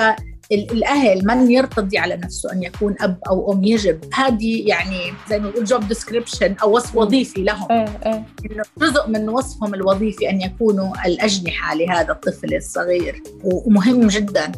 الأهل 0.52 1.28
من 1.28 1.52
يرتضي 1.52 1.98
على 1.98 2.16
نفسه 2.18 2.52
أن 2.52 2.64
يكون 2.64 2.96
أب 3.00 3.18
أو 3.28 3.54
أم. 3.54 3.64
يجب 3.64 4.00
هذه 4.14 4.68
يعني 4.68 5.14
زي 5.30 5.40
ما 5.40 5.50
نقول 5.50 5.64
job 5.64 5.88
description 5.88 6.56
أو 6.64 6.76
وصف 6.76 6.96
وظيفي 6.96 7.44
لهم. 7.44 7.72
إيه، 7.72 7.86
إيه. 8.06 8.26
إنه 8.52 8.64
جزء 8.78 9.08
من 9.08 9.30
وصفهم 9.30 9.74
الوظيفي 9.74 10.30
أن 10.30 10.42
يكونوا 10.42 11.06
الأجنحة 11.06 11.76
لهذا 11.76 12.12
الطفل 12.12 12.56
الصغير. 12.56 13.24
ومهم 13.44 14.08
جدا 14.08 14.52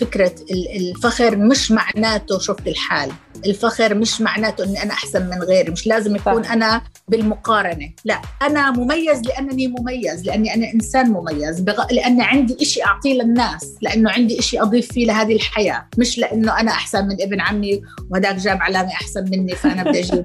فكرة 0.00 0.34
الفخر 0.76 1.36
مش 1.36 1.72
معناته 1.72 2.38
شوفة 2.38 2.68
الحال. 2.68 3.10
الفخر 3.46 3.94
مش 3.94 4.20
معناته 4.20 4.64
إني 4.64 4.82
أنا 4.82 4.92
أحسن 4.92 5.26
من 5.26 5.42
غيري. 5.42 5.72
مش 5.72 5.86
لازم 5.86 6.16
يكون 6.16 6.42
صح. 6.42 6.52
أنا 6.52 6.82
بالمقارنة. 7.08 7.90
لا 8.04 8.20
أنا 8.42 8.70
مميز 8.70 9.22
لأنني 9.22 9.68
مميز 9.68 10.26
لأني 10.26 10.54
أنا 10.54 10.74
إنسان 10.74 11.10
مميز 11.10 11.60
بغ... 11.60 11.86
لاني 11.90 12.22
عندي 12.22 12.56
إشي 12.60 12.84
أعطيه 12.84 13.22
للناس 13.22 13.74
لأنه 13.82 14.10
عندي 14.10 14.38
إشي 14.38 14.60
أضيف 14.60 14.92
فيه 14.92 15.06
لهذه 15.06 15.35
الحياة. 15.36 15.86
مش 15.98 16.18
لأنه 16.18 16.60
أنا 16.60 16.70
أحسن 16.70 17.06
من 17.06 17.22
ابن 17.22 17.40
عمي 17.40 17.82
وهذاك 18.10 18.36
جاب 18.36 18.62
علامة 18.62 18.92
أحسن 18.92 19.24
مني 19.24 19.54
فأنا 19.54 19.82
بدي 19.82 20.00
أجيب 20.00 20.24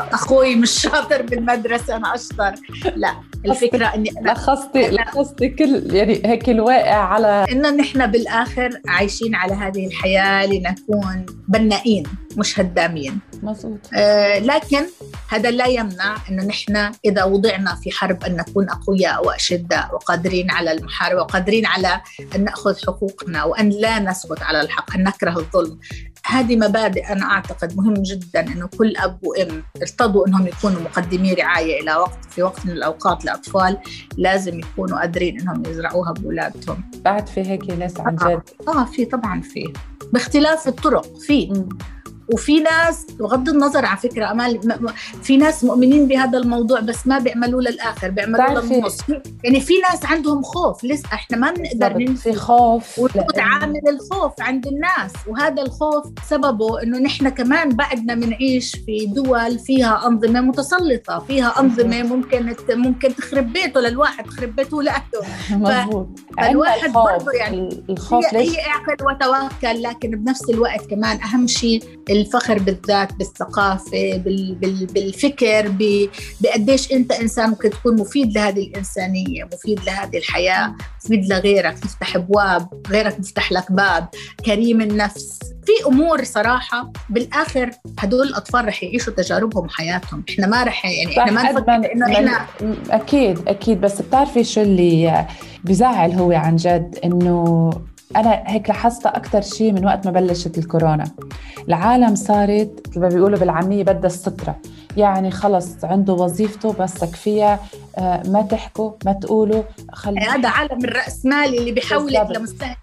أخوي 0.00 0.56
مش 0.56 0.70
شاطر 0.70 1.22
بالمدرسة 1.22 1.96
أنا 1.96 2.14
أشطر. 2.14 2.54
لا 2.96 3.14
الفكرة 3.46 3.86
إني 3.86 4.10
أنا 4.20 4.30
لخصتي 4.32 4.90
لخصتي 4.90 5.48
كل 5.48 5.94
يعني 5.94 6.22
هيك 6.24 6.48
الواقع 6.48 6.94
على 6.94 7.46
إنه 7.52 7.70
نحن 7.70 8.06
بالآخر 8.06 8.80
عايشين 8.88 9.34
على 9.34 9.54
هذه 9.54 9.86
الحياة 9.86 10.46
لنكون 10.46 11.26
بنائين 11.48 12.02
مش 12.36 12.60
هدامين. 12.60 13.20
مزبوط 13.46 13.78
آه 13.94 14.38
لكن 14.38 14.84
هذا 15.28 15.50
لا 15.50 15.66
يمنع 15.66 16.16
إنه 16.30 16.44
نحن 16.44 16.92
إذا 17.04 17.24
وضعنا 17.24 17.74
في 17.74 17.90
حرب 17.90 18.24
أن 18.24 18.36
نكون 18.36 18.70
أقوياء 18.70 19.26
وأشداء 19.26 19.94
وقادرين 19.94 20.50
على 20.50 20.72
المحاربة 20.72 21.20
وقادرين 21.20 21.66
على 21.66 22.00
أن 22.34 22.44
نأخذ 22.44 22.76
حقوقنا 22.86 23.44
وأن 23.44 23.68
لا 23.68 23.98
نسكت 23.98 24.42
على 24.42 24.60
الحق 24.60 24.94
أن 24.94 25.04
نكره 25.04 25.38
الظلم. 25.38 25.78
هذه 26.26 26.56
مبادئ 26.56 27.12
أنا 27.12 27.24
أعتقد 27.24 27.76
مهم 27.76 27.94
جدا 27.94 28.40
إنه 28.40 28.66
كل 28.78 28.96
أب 28.96 29.18
وإم 29.22 29.62
ارتضوا 29.82 30.28
إنهم 30.28 30.46
يكونوا 30.46 30.80
مقدمي 30.80 31.34
رعاية 31.34 31.80
إلى 31.80 31.96
وقت 31.96 32.24
في 32.30 32.42
وقت 32.42 32.66
من 32.66 32.72
الأوقات 32.72 33.24
لاطفال 33.24 33.78
لازم 34.16 34.58
يكونوا 34.58 34.98
قادرين 34.98 35.40
إنهم 35.40 35.62
يزرعوها 35.66 36.12
باولادهم 36.12 36.90
بعد 37.04 37.26
في 37.26 37.40
هيك 37.40 37.70
ناس 37.70 38.00
عن 38.00 38.16
جد. 38.16 38.22
آه, 38.24 38.42
آه 38.68 38.84
في 38.84 39.04
طبعا 39.04 39.40
في. 39.40 39.72
باختلاف 40.12 40.68
الطرق 40.68 41.18
في. 41.18 41.64
وفي 42.32 42.60
ناس 42.60 43.06
بغض 43.18 43.48
النظر 43.48 43.84
على 43.84 43.96
فكرة 43.96 44.30
أمال 44.30 44.60
في 45.22 45.36
ناس 45.36 45.64
مؤمنين 45.64 46.08
بهذا 46.08 46.38
الموضوع 46.38 46.80
بس 46.80 47.06
ما 47.06 47.18
بيعملوه 47.18 47.62
للآخر 47.62 48.10
بيعملوه 48.10 48.60
للنص 48.62 48.98
يعني 49.44 49.60
في 49.60 49.74
ناس 49.78 50.04
عندهم 50.06 50.42
خوف 50.42 50.84
لسه 50.84 51.08
إحنا 51.12 51.36
ما 51.36 51.50
بنقدر 51.50 51.98
ننسى. 51.98 52.32
خوف. 52.32 52.98
وتعامل 52.98 53.80
الخوف 53.88 54.32
عند 54.40 54.66
الناس 54.66 55.12
وهذا 55.26 55.62
الخوف 55.62 56.04
سببه 56.28 56.82
إنه 56.82 56.98
نحن 56.98 57.28
كمان 57.28 57.68
بعدنا 57.68 58.14
بنعيش 58.14 58.76
في 58.76 59.06
دول 59.06 59.58
فيها 59.58 60.06
أنظمة 60.06 60.40
متسلطة 60.40 61.18
فيها 61.18 61.60
أنظمة 61.60 62.02
ممكن 62.02 62.54
ممكن 62.70 63.14
تخرب 63.14 63.52
بيته 63.52 63.80
للواحد 63.80 64.24
تخرب 64.24 64.56
بيته 64.56 64.82
لأهله. 64.82 65.06
مضبوط 65.50 66.08
فالواحد 66.36 66.92
برضه 66.92 67.32
يعني 67.32 67.84
الخوف 67.90 68.34
هي, 68.34 68.50
هي 68.50 68.60
اعقل 68.66 68.96
وتوكل 69.04 69.82
لكن 69.82 70.10
بنفس 70.10 70.50
الوقت 70.50 70.86
كمان 70.86 71.20
أهم 71.22 71.46
شيء 71.46 71.82
الفخر 72.20 72.58
بالذات 72.58 73.12
بالثقافة 73.12 74.16
بالفكر 74.94 75.72
بقديش 76.40 76.92
أنت 76.92 77.12
إنسان 77.12 77.50
ممكن 77.50 77.70
تكون 77.70 78.00
مفيد 78.00 78.38
لهذه 78.38 78.66
الإنسانية 78.66 79.44
مفيد 79.44 79.80
لهذه 79.86 80.18
الحياة 80.18 80.74
مفيد 81.04 81.32
لغيرك 81.32 81.78
تفتح 81.78 82.16
أبواب 82.16 82.68
غيرك 82.88 83.18
يفتح 83.18 83.52
لك 83.52 83.72
باب 83.72 84.08
كريم 84.44 84.80
النفس. 84.80 85.38
في 85.66 85.72
أمور 85.86 86.24
صراحة 86.24 86.92
بالآخر 87.10 87.70
هدول 87.98 88.26
الأطفال 88.28 88.68
رح 88.68 88.82
يعيشوا 88.82 89.12
تجاربهم 89.12 89.64
وحياتهم 89.64 90.24
إحنا 90.30 90.46
ما 90.46 90.64
رح 90.64 90.84
يعني 90.84 91.18
إحنا 91.18 91.32
ما 91.32 91.52
نفكر 91.52 91.92
إنه 91.92 92.06
إحنا 92.06 92.46
أكيد 92.90 93.48
أكيد. 93.48 93.80
بس 93.80 94.02
بتعرفي 94.02 94.44
شو 94.44 94.60
اللي 94.60 95.26
بزعل 95.64 96.12
هو 96.12 96.32
عن 96.32 96.56
جد؟ 96.56 96.98
إنه 97.04 97.70
أنا 98.16 98.42
هيك 98.46 98.68
لاحظتها 98.68 99.16
أكثر 99.16 99.40
شيء 99.40 99.72
من 99.72 99.86
وقت 99.86 100.06
ما 100.06 100.12
بلشت 100.12 100.58
الكورونا. 100.58 101.04
العالم 101.68 102.14
صارت 102.14 102.98
ما 102.98 103.08
بيقولوا 103.08 103.38
بالعامية 103.38 103.82
بدها 103.82 104.06
السترة. 104.06 104.56
يعني 104.96 105.30
خلص 105.30 105.84
عنده 105.84 106.12
وظيفته 106.12 106.72
بس 106.72 107.04
كفيها 107.04 107.60
آه، 107.98 108.22
ما 108.26 108.42
تحكوا 108.42 108.92
ما 109.04 109.12
تقولوا 109.12 109.62
خلي 109.92 110.20
هذا 110.20 110.48
عالم 110.48 110.84
الرأسمالي 110.84 111.58
اللي 111.58 111.72
بيحولك. 111.72 112.26
لمستهلك 112.30 112.78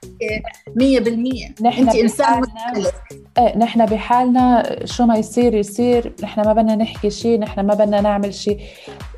100% 0.76 1.62
نحن 1.62 1.82
انت 1.82 1.96
إنسان 1.96 2.42
مستهلك 2.42 2.94
إيه 3.38 3.58
نحن 3.58 3.86
بحالنا 3.86 4.76
شو 4.86 5.06
ما 5.06 5.16
يصير 5.16 5.54
يصير 5.54 6.14
نحن 6.24 6.42
ما 6.42 6.54
بدنا 6.54 6.76
نحكي 6.76 7.10
شيء 7.10 7.40
نحن 7.40 7.60
ما 7.66 7.74
بدنا 7.74 8.02
نعمل 8.02 8.34
شيء. 8.34 8.60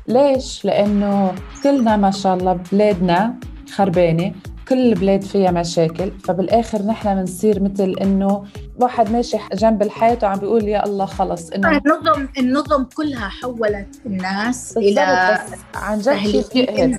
ليش؟ 0.08 0.64
لأنه 0.64 1.32
كلنا 1.62 1.96
ما 1.96 2.10
شاء 2.10 2.36
الله 2.36 2.58
بلادنا 2.72 3.34
خربانة. 3.74 4.32
كل 4.68 4.78
البلاد 4.78 5.22
فيها 5.22 5.50
مشاكل 5.50 6.12
فبالآخر 6.24 6.82
نحن 6.82 7.14
بنصير 7.14 7.62
مثل 7.62 7.96
إنه 8.00 8.44
واحد 8.80 9.10
ماشي 9.10 9.36
جنب 9.54 9.82
الحيط 9.82 10.24
وعم 10.24 10.38
بيقول 10.38 10.68
يا 10.68 10.86
الله 10.86 11.06
خلص 11.06 11.50
إنه 11.50 11.76
النظم 11.76 12.28
النظم 12.38 12.84
كلها 12.84 13.28
حولت 13.28 13.88
الناس 14.06 14.76
إلى 14.76 15.38
عن 15.74 15.98
جد 15.98 16.98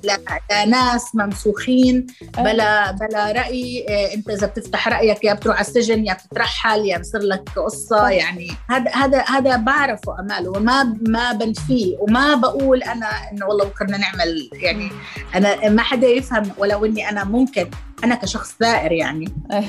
لناس 0.65 1.15
ممسوخين 1.15 2.07
إيه. 2.37 2.43
بلا 2.43 2.91
بلا 2.91 3.31
رأي 3.31 3.85
إيه، 3.89 4.13
أنت 4.13 4.29
إذا 4.29 4.47
بتفتح 4.47 4.87
رأيك 4.87 5.23
يا 5.23 5.33
بتروح 5.33 5.55
على 5.55 5.67
السجن 5.67 6.05
يا 6.05 6.13
بتترحل 6.13 6.85
يا 6.85 6.97
بصير 6.97 7.21
لك 7.21 7.49
قصة. 7.55 8.09
يعني 8.09 8.47
هذا 8.69 8.91
هذا 8.91 9.23
هذا 9.27 9.57
بعرفه 9.57 10.19
امال 10.19 10.47
وما 10.47 10.97
ما 11.07 11.31
بنفيه 11.31 11.97
وما 11.99 12.35
بقول 12.35 12.83
أنا 12.83 13.07
إنه 13.31 13.45
والله 13.45 13.65
بكره 13.65 13.85
بدنا 13.85 13.97
نعمل 13.97 14.49
يعني 14.53 14.89
أنا 15.35 15.69
ما 15.69 15.81
حدا 15.81 16.07
يفهم 16.07 16.51
ولو 16.57 16.85
إني 16.85 17.09
أنا 17.09 17.23
ممكن 17.23 17.56
أنا 18.03 18.15
كشخص 18.15 18.55
ثائر 18.59 18.91
يعني. 18.91 19.25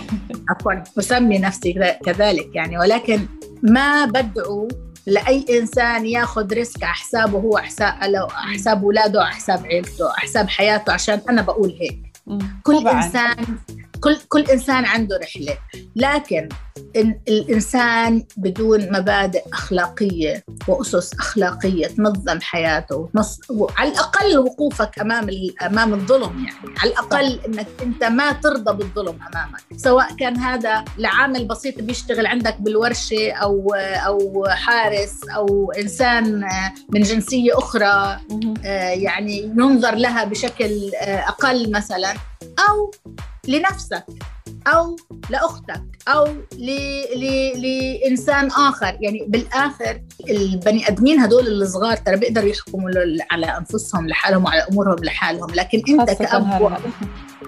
عفوا 0.51 0.73
أسمي 0.99 1.39
نفسي 1.39 1.97
كذلك 2.05 2.49
يعني 2.55 2.79
ولكن 2.79 3.21
ما 3.63 4.05
بدعو 4.05 4.69
لأي 5.07 5.45
إنسان 5.59 6.07
ياخذ 6.07 6.53
ريسك 6.55 6.83
على 6.85 6.95
حسابه 6.95 7.39
هو 7.39 7.59
حساب 7.59 7.95
على 8.01 8.27
حساب 8.55 8.83
اولاده 8.83 9.23
على 9.23 9.35
حساب 9.35 9.67
عيلته 9.67 10.05
على 10.05 10.17
حساب 10.19 10.49
حياته 10.49 10.93
عشان 10.93 11.21
أنا 11.31 11.43
بقول 11.43 11.77
هيك. 11.81 12.13
كل 12.63 12.81
طبعاً. 12.81 13.05
إنسان 13.05 13.37
كل 14.01 14.17
كل 14.29 14.43
إنسان 14.43 14.85
عنده 14.85 15.17
رحلة 15.23 15.59
لكن 15.97 16.49
الإنسان 17.29 18.25
بدون 18.37 18.93
مبادئ 18.93 19.43
أخلاقية 19.53 20.45
وأسس 20.69 21.15
أخلاقية 21.15 21.87
تنظم 21.87 22.41
حياته. 22.41 23.09
وعلى 23.51 23.93
الأقل 23.93 24.39
وقوفك 24.39 24.99
أمام 24.99 25.29
ال... 25.29 25.63
أمام 25.63 25.95
الظلم 25.95 26.45
يعني 26.45 26.75
على 26.79 26.91
الأقل 26.91 27.41
إنك 27.47 27.67
أنت 27.83 28.05
ما 28.05 28.33
ترضى 28.33 28.77
بالظلم 28.77 29.19
أمامك 29.35 29.61
سواء 29.77 30.17
كان 30.17 30.37
هذا 30.37 30.85
لعامل 30.99 31.45
بسيط 31.45 31.81
بيشتغل 31.81 32.27
عندك 32.27 32.61
بالورشة 32.61 33.33
أو 33.33 33.75
أو 34.07 34.47
حارس 34.49 35.29
أو 35.37 35.73
إنسان 35.73 36.49
من 36.91 37.03
جنسية 37.03 37.59
أخرى. 37.59 38.21
آه، 38.65 38.91
يعني 38.91 39.39
ينظر 39.39 39.95
لها 39.95 40.25
بشكل 40.25 40.91
آه، 41.01 41.19
أقل 41.29 41.71
مثلا 41.71 42.15
أو 42.69 42.91
لنفسك 43.49 44.05
أو 44.67 44.97
لأختك 45.31 45.83
أو 46.09 46.27
ل- 46.59 47.03
ل- 47.17 47.63
لإنسان 47.63 48.47
آخر. 48.47 48.97
يعني 49.01 49.25
بالآخر 49.29 50.01
البني 50.31 50.89
آدمين 50.89 51.21
هدول 51.21 51.47
الصغار 51.63 51.97
ترى 51.97 52.17
بيقدروا 52.17 52.49
يحكموا 52.49 52.91
على 53.31 53.47
أنفسهم 53.47 54.09
لحالهم 54.09 54.45
وعلى 54.45 54.67
أمورهم 54.73 55.05
لحالهم. 55.05 55.51
لكن 55.55 55.83
أنت 56.01 56.11
كأب. 56.11 56.61
و... 56.63 56.67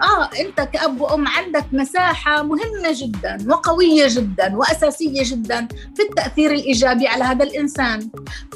آه 0.02 0.30
أنت 0.40 0.60
كأب 0.60 1.00
وأم 1.00 1.28
عندك 1.28 1.64
مساحة 1.72 2.42
مهمة 2.42 2.92
جدا 2.92 3.38
وقوية 3.48 4.06
جدا 4.08 4.56
وأساسية 4.56 5.22
جدا 5.24 5.68
في 5.96 6.02
التأثير 6.02 6.50
الإيجابي 6.52 7.06
على 7.08 7.24
هذا 7.24 7.44
الإنسان. 7.44 8.10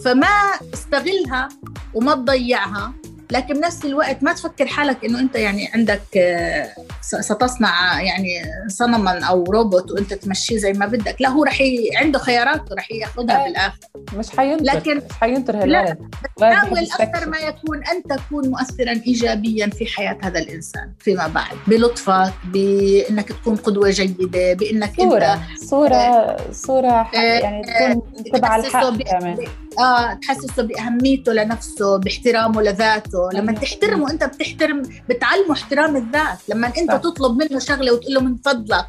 فما 0.04 0.28
استغلها 0.74 1.48
وما 1.94 2.14
تضيعها. 2.14 2.92
لكن 3.30 3.54
بنفس 3.54 3.84
الوقت 3.84 4.22
ما 4.22 4.32
تفكر 4.32 4.66
حالك 4.66 5.04
إنه 5.04 5.20
أنت 5.20 5.36
يعني 5.36 5.68
عندك 5.74 6.02
آه، 6.16 6.68
ستصنع 7.00 8.02
يعني 8.02 8.42
صنما 8.68 9.24
أو 9.24 9.44
روبوت 9.44 9.90
وأنت 9.92 10.14
تمشيه 10.14 10.56
زي 10.58 10.72
ما 10.72 10.86
بدك. 10.86 11.16
لا 11.20 11.28
هو 11.28 11.44
رح 11.44 11.60
ي... 11.60 11.90
عنده 11.96 12.18
خيارات 12.18 12.72
ورح 12.72 12.90
ياخذها 12.90 13.38
إيه. 13.40 13.44
بالآخر. 13.48 13.78
مش 14.16 14.30
حينطر 14.30 14.64
لكن- 14.64 14.96
مش 14.96 15.02
حينطر 15.20 15.56
لا، 15.66 15.80
هالولد 15.80 15.98
ولد 16.40 16.52
حاول 16.54 16.78
أكثر. 17.00 17.28
ما 17.28 17.38
يكون 17.38 17.84
ان 17.84 18.02
تكون 18.02 18.48
مؤثرا 18.48 18.92
ايجابيا 19.06 19.66
في 19.66 19.86
حياة 19.86 20.18
هذا 20.22 20.38
الإنسان 20.38 20.92
فيما 20.98 21.26
بعد. 21.26 21.56
بلطفك 21.66 22.32
بإنك 22.44 23.28
تكون 23.28 23.56
قدوة 23.56 23.90
جيدة 23.90 24.52
بإنك 24.52 24.88
أنت 25.00 25.00
صورة. 25.00 25.40
صورة 25.56 26.36
صورة 26.52 27.02
ح- 27.02 27.14
آه، 27.14 27.18
يعني 27.18 27.62
تكون 27.62 28.24
تبع 28.32 28.56
الحق 28.56 28.96
كمان. 29.02 29.36
آه 29.78 30.14
تحسسه 30.14 30.62
بأهميته 30.62 31.32
لنفسه 31.32 31.96
باحترامه 31.98 32.62
لذاته. 32.62 33.28
لما 33.34 33.50
أيوة. 33.50 33.60
تحترمه 33.60 34.10
أنت 34.10 34.24
بتحترم 34.24 34.82
بتعلمه 35.08 35.52
احترام 35.52 35.96
الذات. 35.96 36.38
لما 36.48 36.66
أنت 36.66 36.90
صح. 36.90 36.96
تطلب 36.96 37.36
منه 37.42 37.58
شغلة 37.58 37.92
وتقول 37.92 38.14
له 38.14 38.20
من 38.20 38.36
فضلك 38.36 38.86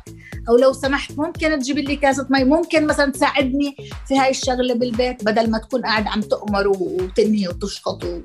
أو 0.50 0.58
لو 0.58 0.74
سمحت 0.74 1.12
ممكن 1.18 1.60
تجيب 1.60 1.78
لي 1.78 1.96
كاسة 1.96 2.28
مي. 2.30 2.44
ممكن 2.44 2.88
مثلا 2.88 3.12
تساعدني 3.12 3.76
في 4.08 4.20
هاي 4.20 4.30
الشغلة 4.30 4.74
بالبيت 4.74 5.26
بدل 5.26 5.52
ما 5.52 5.58
تكون 5.58 5.82
قاعد 5.82 6.08
عم 6.08 6.22
تؤمر 6.22 6.68
وتنهي 6.68 7.48
وتشخط 7.48 8.04
و... 8.04 8.20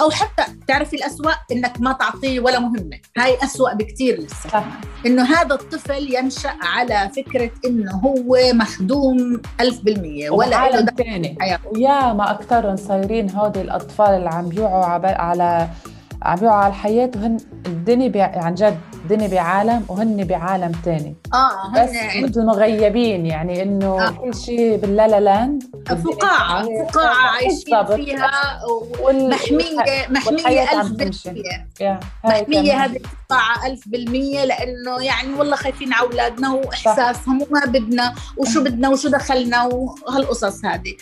أو 0.00 0.10
حتى 0.10 0.42
تعرفي 0.68 0.96
الأسوأ 0.96 1.32
إنك 1.52 1.80
ما 1.80 1.92
تعطيه 1.92 2.40
ولا 2.40 2.58
مهمة. 2.58 2.98
هاي 3.18 3.38
أسوأ 3.44 3.74
بكتير 3.74 4.20
لسه. 4.20 4.48
صح. 4.52 4.64
إنه 5.06 5.22
هذا 5.22 5.54
الطفل 5.54 6.14
ينشأ 6.14 6.52
على 6.62 7.10
فكرة 7.16 7.50
إنه 7.66 7.90
هو 7.92 8.38
مخدوم 8.52 9.42
ألف 9.60 9.80
بالمية 9.80 10.30
ولا 10.30 10.56
وعالم 10.56 10.86
له 10.86 10.92
تاني. 11.04 11.36
ما 12.12 12.30
أكثرهم 12.30 12.76
صايرين 12.76 13.30
هودي 13.30 13.60
الأطفال 13.60 14.06
اللي 14.10 14.28
عم 14.28 14.48
بيوعوا 14.48 14.84
عب- 14.84 15.04
على 15.06 15.68
عم 16.22 16.38
بيوعوا 16.38 16.56
على 16.56 16.68
الحياة 16.70 17.10
وهن 17.16 17.36
الدنيا 17.66 18.08
بي... 18.08 18.22
عن 18.22 18.54
جد 18.54 18.78
الدنيا 18.94 19.28
بعالم 19.28 19.84
وهن 19.88 20.24
بعالم 20.24 20.72
تاني. 20.84 21.14
آه 21.34 21.72
بس 21.72 21.90
هن 21.90 21.96
عند- 21.96 22.26
بدهم 22.26 22.46
مغيبين 22.46 23.26
يعني 23.26 23.62
إنه 23.62 24.06
آه. 24.06 24.10
كل 24.10 24.34
شيء 24.34 24.76
باللالا 24.76 25.20
لاند. 25.20 25.62
فقاعة 25.86 26.66
فقاعة 26.92 27.30
عايشين. 27.30 27.86
فيها 27.96 28.60
يا، 31.80 32.00
هاي 32.24 32.42
محمية 32.42 32.72
كمان. 32.72 32.90
هذه 32.90 33.00
ألف 33.66 33.88
بالمية 33.88 34.44
لأنه 34.44 35.02
يعني 35.04 35.34
والله 35.34 35.56
خايفين 35.56 35.92
على 35.92 36.06
أولادنا 36.06 36.52
وإحساسهم 36.52 37.42
وما 37.42 37.64
بدنا 37.66 38.14
وشو 38.36 38.64
بدنا 38.64 38.88
وشو 38.88 39.08
دخلنا 39.08 39.64
وهالقصص 39.64 40.64
هذه. 40.64 40.94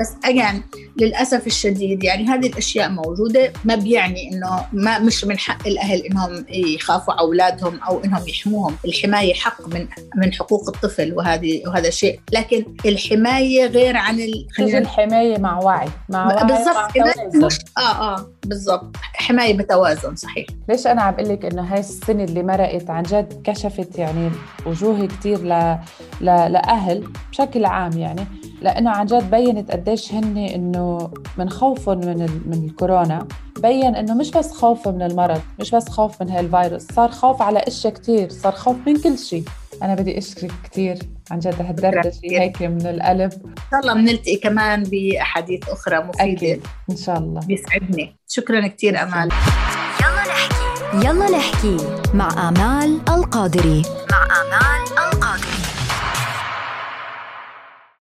بس 0.00 0.12
أجان 0.24 0.62
للأسف 1.00 1.46
الشديد 1.46 2.04
يعني 2.04 2.26
هذه 2.26 2.46
الأشياء 2.46 2.88
موجودة 2.88 3.52
ما 3.64 3.74
بيعني 3.74 4.30
إنه 4.32 4.66
ما 4.72 4.98
مش 4.98 5.24
من 5.24 5.38
حق 5.38 5.66
الأهل 5.66 5.98
إنهم 6.00 6.44
يخافوا 6.48 7.14
على 7.14 7.20
أولادهم 7.20 7.80
أو 7.88 8.04
إنهم 8.04 8.28
يحموهم. 8.28 8.76
الحماية 8.84 9.34
حق 9.34 9.68
من 9.68 9.88
من 10.16 10.32
حقوق 10.32 10.68
الطفل 10.68 11.12
وهذه 11.12 11.62
وهذا 11.66 11.90
شيء 11.90 12.20
لكن 12.32 12.64
الحماية 12.86 13.66
غير 13.66 13.96
عن 13.96 14.20
ال... 14.20 14.46
خلينا 14.56 14.78
الحماية 14.78 15.38
مع 15.38 15.58
وعي؟ 15.58 15.88
مع 16.08 16.26
وعي 16.26 16.44
بالضبط. 16.44 17.44
مش 17.44 17.58
آه 17.78 17.80
آه 17.80 18.26
بالضبط. 18.46 18.96
حماية 19.14 19.56
بتوازن 19.58 20.16
صحيح. 20.16 20.46
ليش 20.68 20.86
أنا 20.86 21.02
عم 21.02 21.14
بقول 21.14 21.28
لك 21.28 21.44
إنه 21.44 21.62
هاي 21.62 21.80
السنة 21.80 22.24
اللي 22.24 22.42
مرقت 22.42 22.90
عن 22.90 23.02
جد 23.02 23.42
كشفت 23.44 23.98
يعني 23.98 24.30
وجوه 24.66 25.06
كتير 25.06 25.38
ل... 25.38 25.78
ل... 26.20 26.24
لأهل 26.24 27.08
بشكل 27.30 27.64
عام 27.64 27.98
يعني؟ 27.98 28.26
لأنه 28.62 28.90
عن 28.90 29.06
جد 29.06 29.30
بينت 29.30 29.70
قديش 29.70 30.12
هن 30.12 30.36
إنه 30.38 31.10
من 31.38 31.50
خوفهم 31.50 31.98
من 31.98 32.22
ال... 32.22 32.40
من 32.46 32.64
الكورونا 32.64 33.26
بين 33.58 33.96
إنه 33.96 34.14
مش 34.22 34.30
بس 34.30 34.52
خوف 34.52 34.88
من 34.88 35.02
المرض 35.02 35.40
مش 35.60 35.70
بس 35.70 35.88
خوف 35.88 36.22
من 36.22 36.30
هاي 36.30 36.40
الفيروس 36.40 36.82
صار 36.82 37.10
خوف 37.10 37.42
على 37.42 37.58
أشياء 37.58 37.92
كتير 37.92 38.28
صار 38.30 38.52
خوف 38.52 38.76
من 38.86 39.00
كل 39.00 39.18
شيء 39.18 39.44
أنا 39.82 39.94
بدي 39.94 40.18
أشكرك 40.18 40.52
كتير 40.64 40.98
عن 41.30 41.38
جد 41.38 41.62
هالدردشة 41.62 42.18
كتير. 42.18 42.40
هيك 42.40 42.62
من 42.62 42.86
القلب 42.86 43.32
إن 43.32 43.54
شاء 43.70 43.80
الله 43.80 43.94
بنلتقي 43.94 44.36
كمان 44.36 44.82
بأحاديث 44.82 45.68
أخرى 45.68 45.98
مفيدة. 45.98 46.32
أكيد 46.32 46.62
إن 46.90 46.96
شاء 46.96 47.18
الله. 47.18 47.40
بيسعدني. 47.40 48.16
شكرا 48.28 48.66
كثير 48.66 49.02
أمال. 49.02 49.28
يلا 50.00 50.22
نحكي. 50.28 51.06
يلا 51.06 51.38
نحكي 51.38 51.76
مع 52.14 52.48
آمال 52.48 53.00
القادري. 53.08 53.82
مع 54.10 54.24
آمال 54.24 54.81